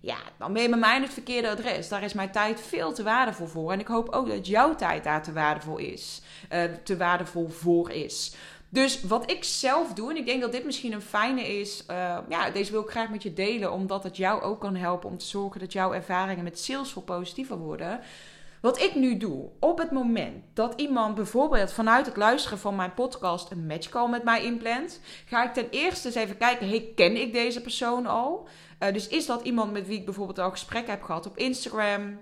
ja, 0.00 0.18
dan 0.38 0.52
ben 0.52 0.62
je 0.62 0.68
bij 0.68 0.78
mij 0.78 0.96
in 0.96 1.02
het 1.02 1.12
verkeerde 1.12 1.50
adres. 1.50 1.88
Daar 1.88 2.02
is 2.02 2.12
mijn 2.12 2.30
tijd 2.30 2.60
veel 2.60 2.92
te 2.92 3.02
waardevol 3.02 3.46
voor. 3.46 3.72
En 3.72 3.80
ik 3.80 3.86
hoop 3.86 4.08
ook 4.08 4.28
dat 4.28 4.46
jouw 4.46 4.74
tijd 4.74 5.04
daar 5.04 5.22
te 5.22 5.32
waardevol 5.32 5.76
is. 5.76 6.22
Uh, 6.52 6.62
te 6.82 6.96
waardevol 6.96 7.48
voor 7.48 7.90
is. 7.90 8.34
Dus 8.68 9.02
wat 9.02 9.30
ik 9.30 9.44
zelf 9.44 9.92
doe, 9.92 10.10
en 10.10 10.16
ik 10.16 10.26
denk 10.26 10.40
dat 10.40 10.52
dit 10.52 10.64
misschien 10.64 10.92
een 10.92 11.02
fijne 11.02 11.58
is, 11.58 11.84
uh, 11.90 12.18
ja, 12.28 12.50
deze 12.50 12.72
wil 12.72 12.82
ik 12.82 12.90
graag 12.90 13.10
met 13.10 13.22
je 13.22 13.32
delen, 13.32 13.72
omdat 13.72 14.02
het 14.02 14.16
jou 14.16 14.42
ook 14.42 14.60
kan 14.60 14.76
helpen 14.76 15.10
om 15.10 15.18
te 15.18 15.26
zorgen 15.26 15.60
dat 15.60 15.72
jouw 15.72 15.92
ervaringen 15.92 16.44
met 16.44 16.58
sales 16.58 16.92
veel 16.92 17.02
positiever 17.02 17.58
worden. 17.58 18.00
Wat 18.60 18.80
ik 18.80 18.94
nu 18.94 19.16
doe, 19.16 19.48
op 19.60 19.78
het 19.78 19.90
moment 19.90 20.44
dat 20.54 20.80
iemand 20.80 21.14
bijvoorbeeld 21.14 21.72
vanuit 21.72 22.06
het 22.06 22.16
luisteren 22.16 22.58
van 22.58 22.76
mijn 22.76 22.94
podcast 22.94 23.50
een 23.50 23.66
matchcall 23.66 24.08
met 24.08 24.24
mij 24.24 24.44
inplant, 24.44 25.00
ga 25.26 25.44
ik 25.44 25.52
ten 25.52 25.70
eerste 25.70 26.06
eens 26.06 26.16
even 26.16 26.36
kijken, 26.36 26.68
hey, 26.68 26.92
ken 26.94 27.20
ik 27.20 27.32
deze 27.32 27.60
persoon 27.60 28.06
al? 28.06 28.48
Uh, 28.82 28.92
dus 28.92 29.08
is 29.08 29.26
dat 29.26 29.42
iemand 29.42 29.72
met 29.72 29.86
wie 29.86 29.98
ik 29.98 30.04
bijvoorbeeld 30.04 30.38
al 30.38 30.50
gesprek 30.50 30.86
heb 30.86 31.02
gehad 31.02 31.26
op 31.26 31.36
Instagram? 31.36 32.18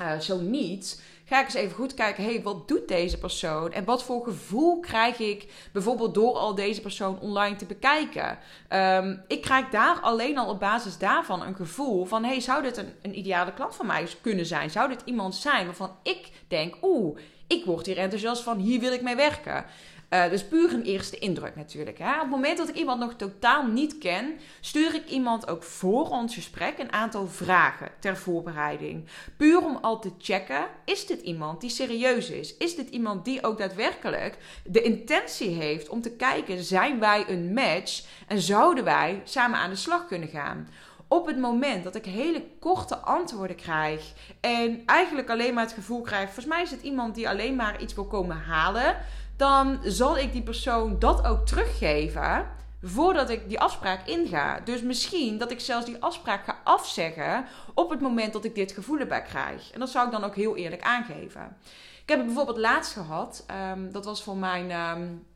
Uh, 0.00 0.18
zo 0.18 0.40
niet, 0.40 1.02
ga 1.24 1.38
ik 1.40 1.44
eens 1.44 1.54
even 1.54 1.76
goed 1.76 1.94
kijken, 1.94 2.24
hey, 2.24 2.42
wat 2.42 2.68
doet 2.68 2.88
deze 2.88 3.18
persoon? 3.18 3.72
En 3.72 3.84
wat 3.84 4.04
voor 4.04 4.24
gevoel 4.24 4.80
krijg 4.80 5.18
ik 5.18 5.68
bijvoorbeeld 5.72 6.14
door 6.14 6.34
al 6.34 6.54
deze 6.54 6.80
persoon 6.80 7.20
online 7.20 7.56
te 7.56 7.64
bekijken? 7.64 8.38
Um, 8.68 9.22
ik 9.28 9.42
krijg 9.42 9.68
daar 9.68 10.00
alleen 10.00 10.38
al 10.38 10.48
op 10.48 10.60
basis 10.60 10.98
daarvan 10.98 11.42
een 11.42 11.54
gevoel 11.54 12.04
van, 12.04 12.24
hey, 12.24 12.40
zou 12.40 12.62
dit 12.62 12.76
een, 12.76 12.92
een 13.02 13.18
ideale 13.18 13.52
klant 13.52 13.74
van 13.74 13.86
mij 13.86 14.08
kunnen 14.20 14.46
zijn? 14.46 14.70
Zou 14.70 14.88
dit 14.88 15.02
iemand 15.04 15.34
zijn 15.34 15.66
waarvan 15.66 15.96
ik 16.02 16.30
denk, 16.48 16.76
oeh, 16.82 17.18
ik 17.46 17.64
word 17.64 17.86
hier 17.86 17.98
enthousiast 17.98 18.42
van, 18.42 18.58
hier 18.58 18.80
wil 18.80 18.92
ik 18.92 19.02
mee 19.02 19.16
werken. 19.16 19.64
Uh, 20.10 20.30
dus 20.30 20.44
puur 20.44 20.72
een 20.72 20.82
eerste 20.82 21.18
indruk 21.18 21.56
natuurlijk. 21.56 21.98
Hè. 21.98 22.14
Op 22.14 22.20
het 22.20 22.30
moment 22.30 22.58
dat 22.58 22.68
ik 22.68 22.74
iemand 22.74 23.00
nog 23.00 23.14
totaal 23.14 23.66
niet 23.66 23.98
ken, 23.98 24.38
stuur 24.60 24.94
ik 24.94 25.08
iemand 25.08 25.48
ook 25.48 25.62
voor 25.62 26.08
ons 26.08 26.34
gesprek 26.34 26.78
een 26.78 26.92
aantal 26.92 27.26
vragen 27.26 27.90
ter 27.98 28.16
voorbereiding. 28.16 29.04
Puur 29.36 29.64
om 29.64 29.78
al 29.80 30.00
te 30.00 30.10
checken, 30.18 30.66
is 30.84 31.06
dit 31.06 31.20
iemand 31.20 31.60
die 31.60 31.70
serieus 31.70 32.30
is? 32.30 32.56
Is 32.56 32.76
dit 32.76 32.88
iemand 32.88 33.24
die 33.24 33.44
ook 33.44 33.58
daadwerkelijk 33.58 34.38
de 34.64 34.82
intentie 34.82 35.48
heeft 35.48 35.88
om 35.88 36.00
te 36.00 36.10
kijken, 36.10 36.62
zijn 36.62 36.98
wij 36.98 37.24
een 37.28 37.52
match 37.52 38.04
en 38.26 38.40
zouden 38.40 38.84
wij 38.84 39.20
samen 39.24 39.58
aan 39.58 39.70
de 39.70 39.76
slag 39.76 40.06
kunnen 40.06 40.28
gaan? 40.28 40.68
op 41.08 41.26
het 41.26 41.38
moment 41.38 41.84
dat 41.84 41.94
ik 41.94 42.04
hele 42.04 42.44
korte 42.60 42.96
antwoorden 42.96 43.56
krijg 43.56 44.12
en 44.40 44.82
eigenlijk 44.86 45.30
alleen 45.30 45.54
maar 45.54 45.64
het 45.64 45.72
gevoel 45.72 46.00
krijg, 46.00 46.24
volgens 46.24 46.46
mij 46.46 46.62
is 46.62 46.70
het 46.70 46.82
iemand 46.82 47.14
die 47.14 47.28
alleen 47.28 47.56
maar 47.56 47.82
iets 47.82 47.94
wil 47.94 48.06
komen 48.06 48.36
halen, 48.36 48.96
dan 49.40 49.78
zal 49.82 50.18
ik 50.18 50.32
die 50.32 50.42
persoon 50.42 50.98
dat 50.98 51.26
ook 51.26 51.46
teruggeven 51.46 52.46
voordat 52.82 53.30
ik 53.30 53.48
die 53.48 53.60
afspraak 53.60 54.06
inga. 54.06 54.60
Dus 54.64 54.82
misschien 54.82 55.38
dat 55.38 55.50
ik 55.50 55.60
zelfs 55.60 55.86
die 55.86 56.02
afspraak 56.02 56.44
ga 56.44 56.60
afzeggen 56.64 57.46
op 57.74 57.90
het 57.90 58.00
moment 58.00 58.32
dat 58.32 58.44
ik 58.44 58.54
dit 58.54 58.72
gevoel 58.72 58.98
erbij 58.98 59.22
krijg. 59.22 59.70
En 59.70 59.80
dat 59.80 59.88
zou 59.90 60.06
ik 60.06 60.12
dan 60.12 60.24
ook 60.24 60.34
heel 60.34 60.56
eerlijk 60.56 60.82
aangeven. 60.82 61.56
Ik 62.02 62.08
heb 62.08 62.18
het 62.18 62.26
bijvoorbeeld 62.26 62.58
laatst 62.58 62.92
gehad. 62.92 63.46
Um, 63.72 63.92
dat 63.92 64.04
was 64.04 64.22
voor 64.22 64.36
mijn 64.36 64.70
um, 64.70 65.26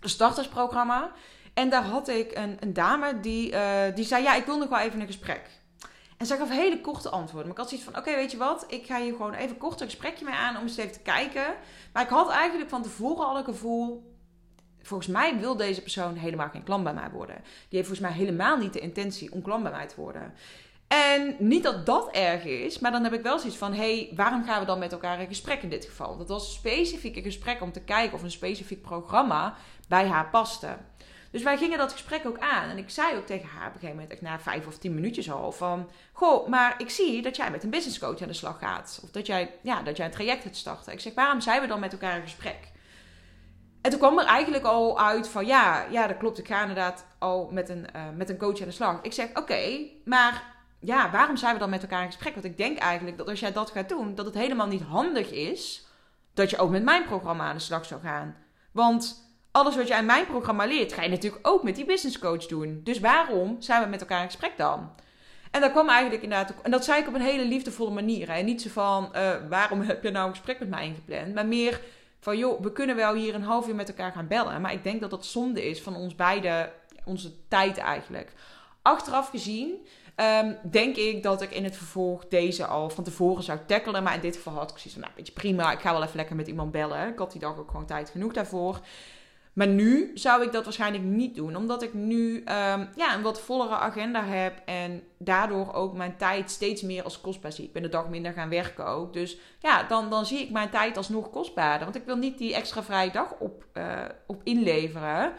startersprogramma. 0.00 1.10
En 1.54 1.70
daar 1.70 1.84
had 1.84 2.08
ik 2.08 2.36
een, 2.36 2.56
een 2.60 2.72
dame 2.72 3.20
die, 3.20 3.52
uh, 3.52 3.60
die 3.94 4.04
zei: 4.04 4.22
Ja, 4.22 4.34
ik 4.34 4.46
wil 4.46 4.58
nog 4.58 4.68
wel 4.68 4.78
even 4.78 5.00
een 5.00 5.06
gesprek. 5.06 5.50
En 6.16 6.26
zij 6.26 6.36
gaf 6.36 6.48
hele 6.48 6.80
korte 6.80 7.08
antwoorden. 7.08 7.42
Maar 7.42 7.56
ik 7.56 7.58
had 7.58 7.68
zoiets 7.68 7.86
van: 7.86 7.96
Oké, 7.96 8.14
weet 8.14 8.30
je 8.30 8.36
wat? 8.36 8.64
Ik 8.68 8.86
ga 8.86 9.00
hier 9.00 9.12
gewoon 9.12 9.34
even 9.34 9.56
kort 9.56 9.80
een 9.80 9.86
gesprekje 9.86 10.24
mee 10.24 10.34
aan 10.34 10.56
om 10.56 10.62
eens 10.62 10.76
even 10.76 10.92
te 10.92 11.00
kijken. 11.00 11.54
Maar 11.92 12.02
ik 12.02 12.08
had 12.08 12.30
eigenlijk 12.30 12.70
van 12.70 12.82
tevoren 12.82 13.26
al 13.26 13.36
een 13.36 13.44
gevoel. 13.44 14.14
Volgens 14.82 15.08
mij 15.08 15.38
wil 15.38 15.56
deze 15.56 15.82
persoon 15.82 16.14
helemaal 16.14 16.48
geen 16.48 16.62
klant 16.62 16.84
bij 16.84 16.94
mij 16.94 17.10
worden. 17.10 17.36
Die 17.44 17.78
heeft 17.78 17.88
volgens 17.88 18.08
mij 18.08 18.18
helemaal 18.18 18.56
niet 18.56 18.72
de 18.72 18.80
intentie 18.80 19.32
om 19.32 19.42
klant 19.42 19.62
bij 19.62 19.72
mij 19.72 19.86
te 19.86 20.00
worden. 20.00 20.34
En 20.88 21.36
niet 21.38 21.62
dat 21.62 21.86
dat 21.86 22.10
erg 22.10 22.44
is, 22.44 22.78
maar 22.78 22.92
dan 22.92 23.04
heb 23.04 23.12
ik 23.12 23.22
wel 23.22 23.38
zoiets 23.38 23.58
van: 23.58 23.72
hey, 23.72 24.12
waarom 24.14 24.44
gaan 24.44 24.60
we 24.60 24.66
dan 24.66 24.78
met 24.78 24.92
elkaar 24.92 25.20
in 25.20 25.26
gesprek 25.26 25.62
in 25.62 25.68
dit 25.68 25.84
geval? 25.84 26.16
Dat 26.18 26.28
was 26.28 26.46
een 26.46 26.54
specifiek 26.54 27.22
gesprek 27.22 27.62
om 27.62 27.72
te 27.72 27.80
kijken 27.80 28.16
of 28.16 28.22
een 28.22 28.30
specifiek 28.30 28.82
programma 28.82 29.54
bij 29.88 30.06
haar 30.06 30.30
paste. 30.30 30.76
Dus 31.36 31.44
wij 31.44 31.56
gingen 31.56 31.78
dat 31.78 31.92
gesprek 31.92 32.26
ook 32.26 32.38
aan. 32.38 32.70
En 32.70 32.78
ik 32.78 32.90
zei 32.90 33.16
ook 33.16 33.26
tegen 33.26 33.48
haar 33.48 33.68
op 33.68 33.74
een 33.74 33.80
gegeven 33.80 34.00
moment, 34.02 34.20
na 34.20 34.40
vijf 34.40 34.66
of 34.66 34.78
tien 34.78 34.94
minuutjes 34.94 35.30
al, 35.30 35.52
van... 35.52 35.90
Goh, 36.12 36.48
maar 36.48 36.74
ik 36.78 36.90
zie 36.90 37.22
dat 37.22 37.36
jij 37.36 37.50
met 37.50 37.64
een 37.64 37.70
business 37.70 37.98
coach 37.98 38.20
aan 38.20 38.28
de 38.28 38.34
slag 38.34 38.58
gaat. 38.58 39.00
Of 39.02 39.10
dat 39.10 39.26
jij, 39.26 39.54
ja, 39.62 39.82
dat 39.82 39.96
jij 39.96 40.06
een 40.06 40.12
traject 40.12 40.42
gaat 40.42 40.56
starten. 40.56 40.92
Ik 40.92 41.00
zeg, 41.00 41.14
waarom 41.14 41.40
zijn 41.40 41.60
we 41.60 41.66
dan 41.66 41.80
met 41.80 41.92
elkaar 41.92 42.16
in 42.16 42.22
gesprek? 42.22 42.72
En 43.80 43.90
toen 43.90 43.98
kwam 43.98 44.18
er 44.18 44.24
eigenlijk 44.24 44.64
al 44.64 45.00
uit 45.00 45.28
van, 45.28 45.46
ja, 45.46 45.86
ja 45.90 46.06
dat 46.06 46.16
klopt. 46.16 46.38
Ik 46.38 46.46
ga 46.46 46.60
inderdaad 46.60 47.06
al 47.18 47.48
met 47.52 47.68
een, 47.68 47.86
uh, 47.96 48.02
met 48.16 48.30
een 48.30 48.38
coach 48.38 48.60
aan 48.60 48.66
de 48.66 48.72
slag. 48.72 48.98
Ik 49.02 49.12
zeg, 49.12 49.28
oké, 49.34 49.78
maar 50.04 50.42
ja, 50.80 51.10
waarom 51.10 51.36
zijn 51.36 51.52
we 51.52 51.60
dan 51.60 51.70
met 51.70 51.82
elkaar 51.82 52.02
in 52.02 52.12
gesprek? 52.12 52.32
Want 52.32 52.46
ik 52.46 52.56
denk 52.56 52.78
eigenlijk 52.78 53.18
dat 53.18 53.28
als 53.28 53.40
jij 53.40 53.52
dat 53.52 53.70
gaat 53.70 53.88
doen, 53.88 54.14
dat 54.14 54.26
het 54.26 54.34
helemaal 54.34 54.66
niet 54.66 54.82
handig 54.82 55.30
is 55.30 55.86
dat 56.34 56.50
je 56.50 56.58
ook 56.58 56.70
met 56.70 56.84
mijn 56.84 57.04
programma 57.04 57.48
aan 57.48 57.56
de 57.56 57.62
slag 57.62 57.84
zou 57.84 58.00
gaan. 58.00 58.36
Want 58.72 59.25
alles 59.56 59.76
wat 59.76 59.88
jij 59.88 59.98
in 59.98 60.06
mijn 60.06 60.26
programma 60.26 60.64
leert, 60.66 60.92
ga 60.92 61.02
je 61.02 61.08
natuurlijk 61.08 61.48
ook 61.48 61.62
met 61.62 61.74
die 61.74 61.84
business 61.84 62.18
coach 62.18 62.46
doen. 62.46 62.80
Dus 62.84 63.00
waarom 63.00 63.56
zijn 63.58 63.82
we 63.82 63.88
met 63.88 64.00
elkaar 64.00 64.20
in 64.20 64.26
gesprek 64.26 64.56
dan? 64.56 64.90
En 65.50 65.60
dat 65.60 65.70
kwam 65.70 65.88
eigenlijk 65.88 66.22
inderdaad, 66.22 66.54
en 66.62 66.70
dat 66.70 66.84
zei 66.84 67.00
ik 67.00 67.08
op 67.08 67.14
een 67.14 67.20
hele 67.20 67.44
liefdevolle 67.44 67.90
manier. 67.90 68.28
En 68.28 68.44
niet 68.44 68.62
zo 68.62 68.68
van, 68.68 69.12
uh, 69.14 69.30
waarom 69.48 69.80
heb 69.80 70.02
je 70.02 70.10
nou 70.10 70.26
een 70.26 70.34
gesprek 70.34 70.58
met 70.58 70.68
mij 70.68 70.86
ingepland? 70.86 71.34
Maar 71.34 71.46
meer 71.46 71.80
van, 72.20 72.38
joh, 72.38 72.60
we 72.60 72.72
kunnen 72.72 72.96
wel 72.96 73.14
hier 73.14 73.34
een 73.34 73.42
half 73.42 73.68
uur 73.68 73.74
met 73.74 73.88
elkaar 73.88 74.12
gaan 74.12 74.26
bellen. 74.26 74.60
Maar 74.60 74.72
ik 74.72 74.82
denk 74.82 75.00
dat 75.00 75.10
dat 75.10 75.26
zonde 75.26 75.68
is 75.68 75.82
van 75.82 75.96
ons 75.96 76.14
beide, 76.14 76.72
onze 77.04 77.32
tijd 77.48 77.78
eigenlijk. 77.78 78.32
Achteraf 78.82 79.28
gezien 79.28 79.86
um, 80.16 80.56
denk 80.70 80.96
ik 80.96 81.22
dat 81.22 81.42
ik 81.42 81.50
in 81.50 81.64
het 81.64 81.76
vervolg 81.76 82.28
deze 82.28 82.66
al 82.66 82.90
van 82.90 83.04
tevoren 83.04 83.42
zou 83.42 83.58
tackelen. 83.66 84.02
Maar 84.02 84.14
in 84.14 84.20
dit 84.20 84.36
geval 84.36 84.52
had 84.52 84.70
ik 84.70 84.78
zoiets 84.78 84.92
van, 84.92 85.02
nou, 85.02 85.12
weet 85.16 85.26
je, 85.26 85.32
prima. 85.32 85.72
Ik 85.72 85.80
ga 85.80 85.92
wel 85.92 86.02
even 86.02 86.16
lekker 86.16 86.36
met 86.36 86.48
iemand 86.48 86.72
bellen. 86.72 87.08
Ik 87.08 87.18
had 87.18 87.32
die 87.32 87.40
dag 87.40 87.58
ook 87.58 87.70
gewoon 87.70 87.86
tijd 87.86 88.10
genoeg 88.10 88.32
daarvoor. 88.32 88.80
Maar 89.56 89.66
nu 89.66 90.10
zou 90.14 90.42
ik 90.42 90.52
dat 90.52 90.64
waarschijnlijk 90.64 91.04
niet 91.04 91.34
doen, 91.34 91.56
omdat 91.56 91.82
ik 91.82 91.94
nu 91.94 92.36
um, 92.36 92.44
ja, 92.96 93.14
een 93.14 93.22
wat 93.22 93.40
vollere 93.40 93.76
agenda 93.76 94.24
heb 94.24 94.62
en 94.64 95.02
daardoor 95.18 95.72
ook 95.72 95.94
mijn 95.94 96.16
tijd 96.16 96.50
steeds 96.50 96.82
meer 96.82 97.02
als 97.02 97.20
kostbaar 97.20 97.52
zie. 97.52 97.64
Ik 97.64 97.72
ben 97.72 97.82
de 97.82 97.88
dag 97.88 98.08
minder 98.08 98.32
gaan 98.32 98.48
werken 98.48 98.86
ook. 98.86 99.12
Dus 99.12 99.36
ja, 99.60 99.82
dan, 99.82 100.10
dan 100.10 100.26
zie 100.26 100.38
ik 100.38 100.50
mijn 100.50 100.70
tijd 100.70 100.96
alsnog 100.96 101.30
kostbaarder. 101.30 101.84
Want 101.84 101.96
ik 101.96 102.04
wil 102.04 102.16
niet 102.16 102.38
die 102.38 102.54
extra 102.54 102.82
vrije 102.82 103.10
dag 103.10 103.34
op, 103.38 103.66
uh, 103.74 104.04
op 104.26 104.40
inleveren. 104.44 105.32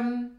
Um, 0.00 0.36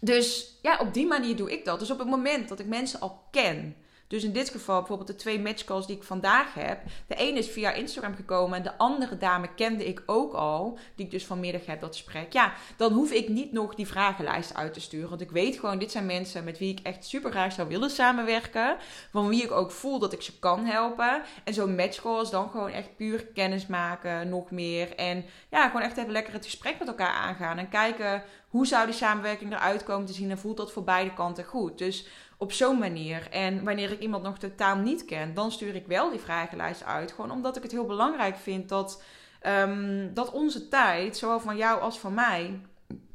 dus 0.00 0.58
ja, 0.62 0.78
op 0.78 0.94
die 0.94 1.06
manier 1.06 1.36
doe 1.36 1.52
ik 1.52 1.64
dat. 1.64 1.78
Dus 1.78 1.90
op 1.90 1.98
het 1.98 2.08
moment 2.08 2.48
dat 2.48 2.58
ik 2.58 2.66
mensen 2.66 3.00
al 3.00 3.28
ken 3.30 3.76
dus 4.14 4.24
in 4.24 4.32
dit 4.32 4.50
geval 4.50 4.78
bijvoorbeeld 4.78 5.08
de 5.08 5.14
twee 5.14 5.40
matchcalls 5.40 5.86
die 5.86 5.96
ik 5.96 6.02
vandaag 6.02 6.54
heb. 6.54 6.80
De 7.06 7.14
ene 7.14 7.38
is 7.38 7.48
via 7.48 7.72
Instagram 7.72 8.14
gekomen 8.14 8.56
en 8.56 8.62
de 8.62 8.78
andere 8.78 9.16
dame 9.16 9.54
kende 9.54 9.86
ik 9.86 10.02
ook 10.06 10.32
al. 10.32 10.78
Die 10.94 11.04
ik 11.04 11.10
dus 11.10 11.26
vanmiddag 11.26 11.66
heb 11.66 11.80
dat 11.80 11.96
gesprek. 11.96 12.32
Ja, 12.32 12.52
dan 12.76 12.92
hoef 12.92 13.10
ik 13.10 13.28
niet 13.28 13.52
nog 13.52 13.74
die 13.74 13.86
vragenlijst 13.86 14.54
uit 14.54 14.74
te 14.74 14.80
sturen. 14.80 15.08
Want 15.08 15.20
ik 15.20 15.30
weet 15.30 15.58
gewoon, 15.58 15.78
dit 15.78 15.90
zijn 15.90 16.06
mensen 16.06 16.44
met 16.44 16.58
wie 16.58 16.72
ik 16.72 16.80
echt 16.82 17.04
super 17.04 17.30
graag 17.30 17.52
zou 17.52 17.68
willen 17.68 17.90
samenwerken. 17.90 18.76
Van 19.10 19.28
wie 19.28 19.42
ik 19.42 19.50
ook 19.50 19.70
voel 19.70 19.98
dat 19.98 20.12
ik 20.12 20.22
ze 20.22 20.38
kan 20.38 20.64
helpen. 20.64 21.22
En 21.44 21.54
zo'n 21.54 21.74
matchcall 21.74 22.20
is 22.20 22.30
dan 22.30 22.50
gewoon 22.50 22.70
echt 22.70 22.96
puur 22.96 23.26
kennis 23.26 23.66
maken, 23.66 24.28
nog 24.28 24.50
meer. 24.50 24.94
En 24.94 25.24
ja, 25.50 25.66
gewoon 25.66 25.82
echt 25.82 25.96
even 25.96 26.12
lekker 26.12 26.32
het 26.32 26.44
gesprek 26.44 26.78
met 26.78 26.88
elkaar 26.88 27.14
aangaan. 27.14 27.58
En 27.58 27.68
kijken 27.68 28.22
hoe 28.54 28.66
zou 28.66 28.86
die 28.86 28.94
samenwerking 28.94 29.52
eruit 29.52 29.82
komen 29.82 30.06
te 30.06 30.12
zien. 30.12 30.30
En 30.30 30.38
voelt 30.38 30.56
dat 30.56 30.72
voor 30.72 30.84
beide 30.84 31.14
kanten 31.14 31.44
goed. 31.44 31.78
Dus 31.78 32.06
op 32.38 32.52
zo'n 32.52 32.78
manier. 32.78 33.28
En 33.30 33.64
wanneer 33.64 33.90
ik 33.90 34.00
iemand 34.00 34.22
nog 34.22 34.38
totaal 34.38 34.76
niet 34.76 35.04
ken, 35.04 35.34
dan 35.34 35.52
stuur 35.52 35.74
ik 35.74 35.86
wel 35.86 36.10
die 36.10 36.20
vragenlijst 36.20 36.84
uit. 36.84 37.12
Gewoon 37.12 37.30
omdat 37.30 37.56
ik 37.56 37.62
het 37.62 37.72
heel 37.72 37.86
belangrijk 37.86 38.36
vind 38.36 38.68
dat, 38.68 39.02
um, 39.46 40.14
dat 40.14 40.30
onze 40.30 40.68
tijd, 40.68 41.16
zowel 41.16 41.40
van 41.40 41.56
jou 41.56 41.80
als 41.80 41.98
van 41.98 42.14
mij, 42.14 42.60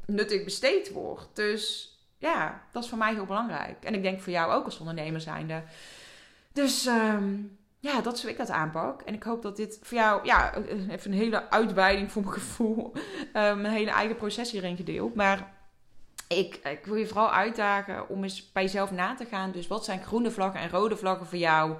nuttig 0.06 0.44
besteed 0.44 0.92
wordt. 0.92 1.28
Dus 1.32 1.94
ja, 2.18 2.62
dat 2.72 2.82
is 2.82 2.88
voor 2.88 2.98
mij 2.98 3.14
heel 3.14 3.26
belangrijk. 3.26 3.84
En 3.84 3.94
ik 3.94 4.02
denk 4.02 4.20
voor 4.20 4.32
jou 4.32 4.52
ook 4.52 4.64
als 4.64 4.78
ondernemer 4.78 5.20
zijnde. 5.20 5.62
Dus 6.52 6.86
um, 6.86 7.58
ja, 7.80 8.00
dat 8.00 8.14
is 8.14 8.22
hoe 8.22 8.30
ik 8.30 8.36
dat 8.36 8.50
aanpak. 8.50 9.02
En 9.02 9.14
ik 9.14 9.22
hoop 9.22 9.42
dat 9.42 9.56
dit 9.56 9.78
voor 9.82 9.98
jou, 9.98 10.24
ja, 10.24 10.54
even 10.88 11.12
een 11.12 11.18
hele 11.18 11.50
uitweiding 11.50 12.12
voor 12.12 12.22
mijn 12.22 12.34
gevoel, 12.34 12.92
um, 13.34 13.64
een 13.64 13.64
hele 13.64 13.90
eigen 13.90 14.16
proces 14.16 14.50
hierin 14.50 14.76
gedeeld. 14.76 15.14
Maar 15.14 15.52
ik, 16.28 16.54
ik, 16.54 16.84
wil 16.84 16.94
je 16.94 17.06
vooral 17.06 17.32
uitdagen 17.32 18.08
om 18.08 18.22
eens 18.22 18.52
bij 18.52 18.62
jezelf 18.62 18.90
na 18.90 19.14
te 19.14 19.24
gaan. 19.24 19.52
Dus 19.52 19.66
wat 19.66 19.84
zijn 19.84 20.02
groene 20.02 20.30
vlaggen 20.30 20.60
en 20.60 20.70
rode 20.70 20.96
vlaggen 20.96 21.26
voor 21.26 21.38
jou? 21.38 21.76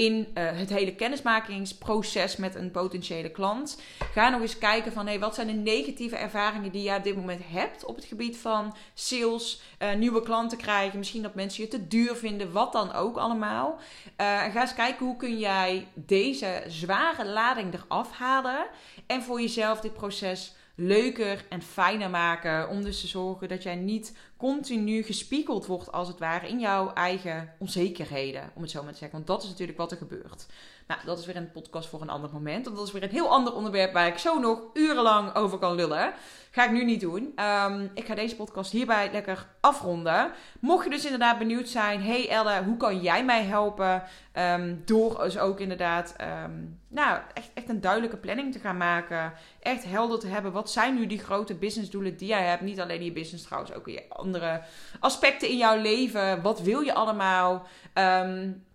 In 0.00 0.28
uh, 0.34 0.50
het 0.52 0.70
hele 0.70 0.94
kennismakingsproces 0.94 2.36
met 2.36 2.54
een 2.54 2.70
potentiële 2.70 3.30
klant. 3.30 3.80
Ga 4.12 4.28
nog 4.28 4.40
eens 4.40 4.58
kijken 4.58 4.92
van 4.92 5.06
hey, 5.06 5.18
wat 5.18 5.34
zijn 5.34 5.46
de 5.46 5.52
negatieve 5.52 6.16
ervaringen 6.16 6.72
die 6.72 6.82
je 6.82 6.96
op 6.96 7.02
dit 7.04 7.16
moment 7.16 7.40
hebt 7.44 7.84
op 7.84 7.96
het 7.96 8.04
gebied 8.04 8.36
van 8.36 8.76
sales, 8.94 9.62
uh, 9.78 9.94
nieuwe 9.94 10.22
klanten 10.22 10.58
krijgen, 10.58 10.98
misschien 10.98 11.22
dat 11.22 11.34
mensen 11.34 11.62
je 11.62 11.68
te 11.68 11.86
duur 11.86 12.16
vinden, 12.16 12.52
wat 12.52 12.72
dan 12.72 12.92
ook 12.92 13.16
allemaal. 13.16 13.78
Uh, 14.20 14.42
ga 14.42 14.60
eens 14.60 14.74
kijken 14.74 15.06
hoe 15.06 15.16
kun 15.16 15.38
jij 15.38 15.86
deze 15.94 16.62
zware 16.68 17.26
lading 17.26 17.74
eraf 17.74 18.12
halen 18.12 18.66
en 19.06 19.22
voor 19.22 19.40
jezelf 19.40 19.80
dit 19.80 19.92
proces 19.92 20.54
leuker 20.80 21.44
en 21.48 21.62
fijner 21.62 22.10
maken. 22.10 22.68
Om 22.68 22.82
dus 22.82 23.00
te 23.00 23.06
zorgen 23.06 23.48
dat 23.48 23.62
jij 23.62 23.76
niet 23.76 24.16
continu 24.36 25.02
gespiegeld 25.02 25.66
wordt, 25.66 25.92
als 25.92 26.08
het 26.08 26.18
ware, 26.18 26.48
in 26.48 26.60
jouw 26.60 26.92
eigen 26.92 27.52
onzekerheden. 27.58 28.50
Om 28.54 28.62
het 28.62 28.70
zo 28.70 28.82
maar 28.82 28.92
te 28.92 28.98
zeggen. 28.98 29.16
Want 29.16 29.26
dat 29.26 29.42
is 29.42 29.48
natuurlijk 29.48 29.78
wat 29.78 29.90
er 29.90 29.96
gebeurt. 29.96 30.46
Nou, 30.90 31.02
dat 31.04 31.18
is 31.18 31.26
weer 31.26 31.36
een 31.36 31.52
podcast 31.52 31.88
voor 31.88 32.00
een 32.00 32.10
ander 32.10 32.30
moment. 32.32 32.64
Want 32.64 32.76
dat 32.76 32.86
is 32.86 32.92
weer 32.92 33.02
een 33.02 33.10
heel 33.10 33.28
ander 33.28 33.54
onderwerp 33.54 33.92
waar 33.92 34.06
ik 34.06 34.18
zo 34.18 34.38
nog 34.38 34.60
urenlang 34.74 35.34
over 35.34 35.58
kan 35.58 35.74
lullen. 35.74 36.12
Ga 36.50 36.64
ik 36.64 36.70
nu 36.70 36.84
niet 36.84 37.00
doen. 37.00 37.34
Um, 37.40 37.90
ik 37.94 38.06
ga 38.06 38.14
deze 38.14 38.36
podcast 38.36 38.72
hierbij 38.72 39.10
lekker 39.12 39.46
afronden. 39.60 40.32
Mocht 40.60 40.84
je 40.84 40.90
dus 40.90 41.04
inderdaad 41.04 41.38
benieuwd 41.38 41.68
zijn, 41.68 42.02
hey 42.02 42.28
Elle, 42.28 42.62
hoe 42.62 42.76
kan 42.76 43.00
jij 43.00 43.24
mij 43.24 43.42
helpen? 43.42 44.02
Um, 44.34 44.82
door 44.84 45.22
dus 45.22 45.38
ook 45.38 45.60
inderdaad, 45.60 46.14
um, 46.44 46.80
nou, 46.88 47.20
echt, 47.34 47.50
echt 47.54 47.68
een 47.68 47.80
duidelijke 47.80 48.16
planning 48.16 48.52
te 48.52 48.58
gaan 48.58 48.76
maken. 48.76 49.32
Echt 49.60 49.84
helder 49.84 50.18
te 50.18 50.26
hebben, 50.26 50.52
wat 50.52 50.70
zijn 50.70 50.94
nu 50.94 51.06
die 51.06 51.18
grote 51.18 51.54
businessdoelen 51.54 52.16
die 52.16 52.28
jij 52.28 52.46
hebt? 52.46 52.62
Niet 52.62 52.80
alleen 52.80 53.04
je 53.04 53.12
business 53.12 53.44
trouwens, 53.44 53.74
ook 53.74 53.88
je 53.88 54.04
andere 54.08 54.62
aspecten 55.00 55.48
in 55.48 55.56
jouw 55.56 55.80
leven. 55.80 56.42
Wat 56.42 56.60
wil 56.60 56.80
je 56.80 56.94
allemaal? 56.94 57.66
Um, 57.94 58.68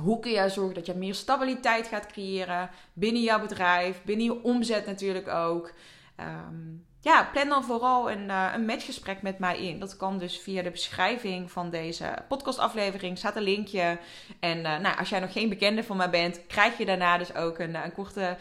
hoe 0.00 0.20
kun 0.20 0.30
jij 0.30 0.50
zorgen 0.50 0.74
dat 0.74 0.86
je 0.86 0.94
meer 0.94 1.14
stabiliteit 1.14 1.86
gaat 1.86 2.06
creëren 2.06 2.70
binnen 2.92 3.22
jouw 3.22 3.40
bedrijf, 3.40 4.02
binnen 4.02 4.26
je 4.26 4.42
omzet 4.42 4.86
natuurlijk 4.86 5.28
ook. 5.28 5.72
Um, 6.20 6.86
ja, 7.04 7.28
plan 7.32 7.48
dan 7.48 7.64
vooral 7.64 8.10
een, 8.10 8.28
uh, 8.28 8.50
een 8.54 8.64
matchgesprek 8.64 9.22
met 9.22 9.38
mij 9.38 9.58
in. 9.58 9.78
Dat 9.78 9.96
kan 9.96 10.18
dus 10.18 10.38
via 10.38 10.62
de 10.62 10.70
beschrijving 10.70 11.50
van 11.50 11.70
deze 11.70 12.14
podcastaflevering. 12.28 13.18
Staat 13.18 13.36
een 13.36 13.42
linkje. 13.42 13.98
En 14.40 14.58
uh, 14.58 14.78
nou, 14.78 14.98
als 14.98 15.08
jij 15.08 15.20
nog 15.20 15.32
geen 15.32 15.48
bekende 15.48 15.84
van 15.84 15.96
mij 15.96 16.10
bent, 16.10 16.46
krijg 16.46 16.78
je 16.78 16.84
daarna 16.84 17.18
dus 17.18 17.34
ook 17.34 17.58
een, 17.58 17.74
een 17.74 17.92
korte 17.92 18.36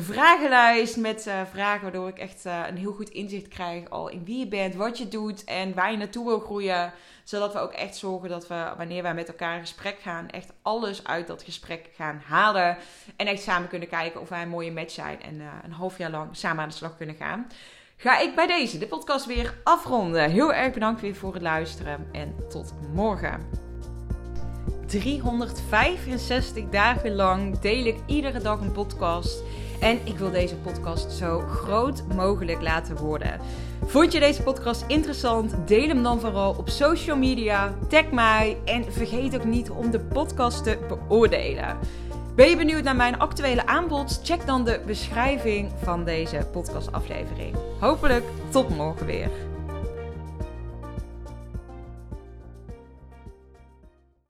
vragenlijst 0.00 0.96
met 0.96 1.26
uh, 1.26 1.40
vragen. 1.50 1.82
Waardoor 1.82 2.08
ik 2.08 2.18
echt 2.18 2.44
een 2.44 2.76
heel 2.76 2.92
goed 2.92 3.08
inzicht 3.08 3.48
krijg 3.48 3.90
al 3.90 4.08
in 4.08 4.24
wie 4.24 4.38
je 4.38 4.48
bent, 4.48 4.74
wat 4.74 4.98
je 4.98 5.08
doet 5.08 5.44
en 5.44 5.74
waar 5.74 5.90
je 5.90 5.96
naartoe 5.96 6.26
wil 6.26 6.40
groeien. 6.40 6.92
Zodat 7.24 7.52
we 7.52 7.58
ook 7.58 7.72
echt 7.72 7.96
zorgen 7.96 8.28
dat 8.28 8.48
we, 8.48 8.72
wanneer 8.76 9.02
wij 9.02 9.14
met 9.14 9.28
elkaar 9.28 9.54
in 9.54 9.60
gesprek 9.60 9.98
gaan, 10.02 10.30
echt 10.30 10.52
alles 10.62 11.04
uit 11.04 11.26
dat 11.26 11.42
gesprek 11.42 11.88
gaan 11.96 12.22
halen. 12.26 12.76
En 13.16 13.26
echt 13.26 13.42
samen 13.42 13.68
kunnen 13.68 13.88
kijken 13.88 14.20
of 14.20 14.28
wij 14.28 14.42
een 14.42 14.48
mooie 14.48 14.72
match 14.72 14.92
zijn. 14.92 15.22
En 15.22 15.40
een 15.64 15.72
half 15.72 15.98
jaar 15.98 16.10
lang 16.10 16.36
samen 16.36 16.62
aan 16.62 16.68
de 16.68 16.74
slag 16.74 16.96
kunnen 16.96 17.16
gaan 17.16 17.46
ga 18.02 18.18
ik 18.18 18.34
bij 18.34 18.46
deze 18.46 18.78
de 18.78 18.86
podcast 18.86 19.26
weer 19.26 19.54
afronden. 19.64 20.30
Heel 20.30 20.52
erg 20.52 20.72
bedankt 20.72 21.00
weer 21.00 21.14
voor 21.14 21.32
het 21.32 21.42
luisteren 21.42 22.08
en 22.12 22.34
tot 22.48 22.74
morgen. 22.94 23.40
365 24.86 26.68
dagen 26.68 27.14
lang 27.14 27.58
deel 27.58 27.84
ik 27.84 27.96
iedere 28.06 28.40
dag 28.40 28.60
een 28.60 28.72
podcast. 28.72 29.42
En 29.82 29.98
ik 30.04 30.18
wil 30.18 30.30
deze 30.30 30.56
podcast 30.56 31.12
zo 31.12 31.38
groot 31.40 32.02
mogelijk 32.14 32.62
laten 32.62 32.96
worden. 32.96 33.40
Vond 33.84 34.12
je 34.12 34.20
deze 34.20 34.42
podcast 34.42 34.84
interessant? 34.86 35.54
Deel 35.66 35.88
hem 35.88 36.02
dan 36.02 36.20
vooral 36.20 36.54
op 36.58 36.68
social 36.68 37.16
media. 37.16 37.74
Tag 37.88 38.10
mij 38.10 38.56
en 38.64 38.92
vergeet 38.92 39.34
ook 39.34 39.44
niet 39.44 39.70
om 39.70 39.90
de 39.90 40.00
podcast 40.00 40.64
te 40.64 40.78
beoordelen. 40.88 41.78
Ben 42.34 42.48
je 42.48 42.56
benieuwd 42.56 42.82
naar 42.82 42.96
mijn 42.96 43.18
actuele 43.18 43.66
aanbod? 43.66 44.20
Check 44.22 44.46
dan 44.46 44.64
de 44.64 44.80
beschrijving 44.86 45.70
van 45.82 46.04
deze 46.04 46.46
podcastaflevering. 46.52 47.56
Hopelijk 47.80 48.24
tot 48.50 48.76
morgen 48.76 49.06
weer. 49.06 49.51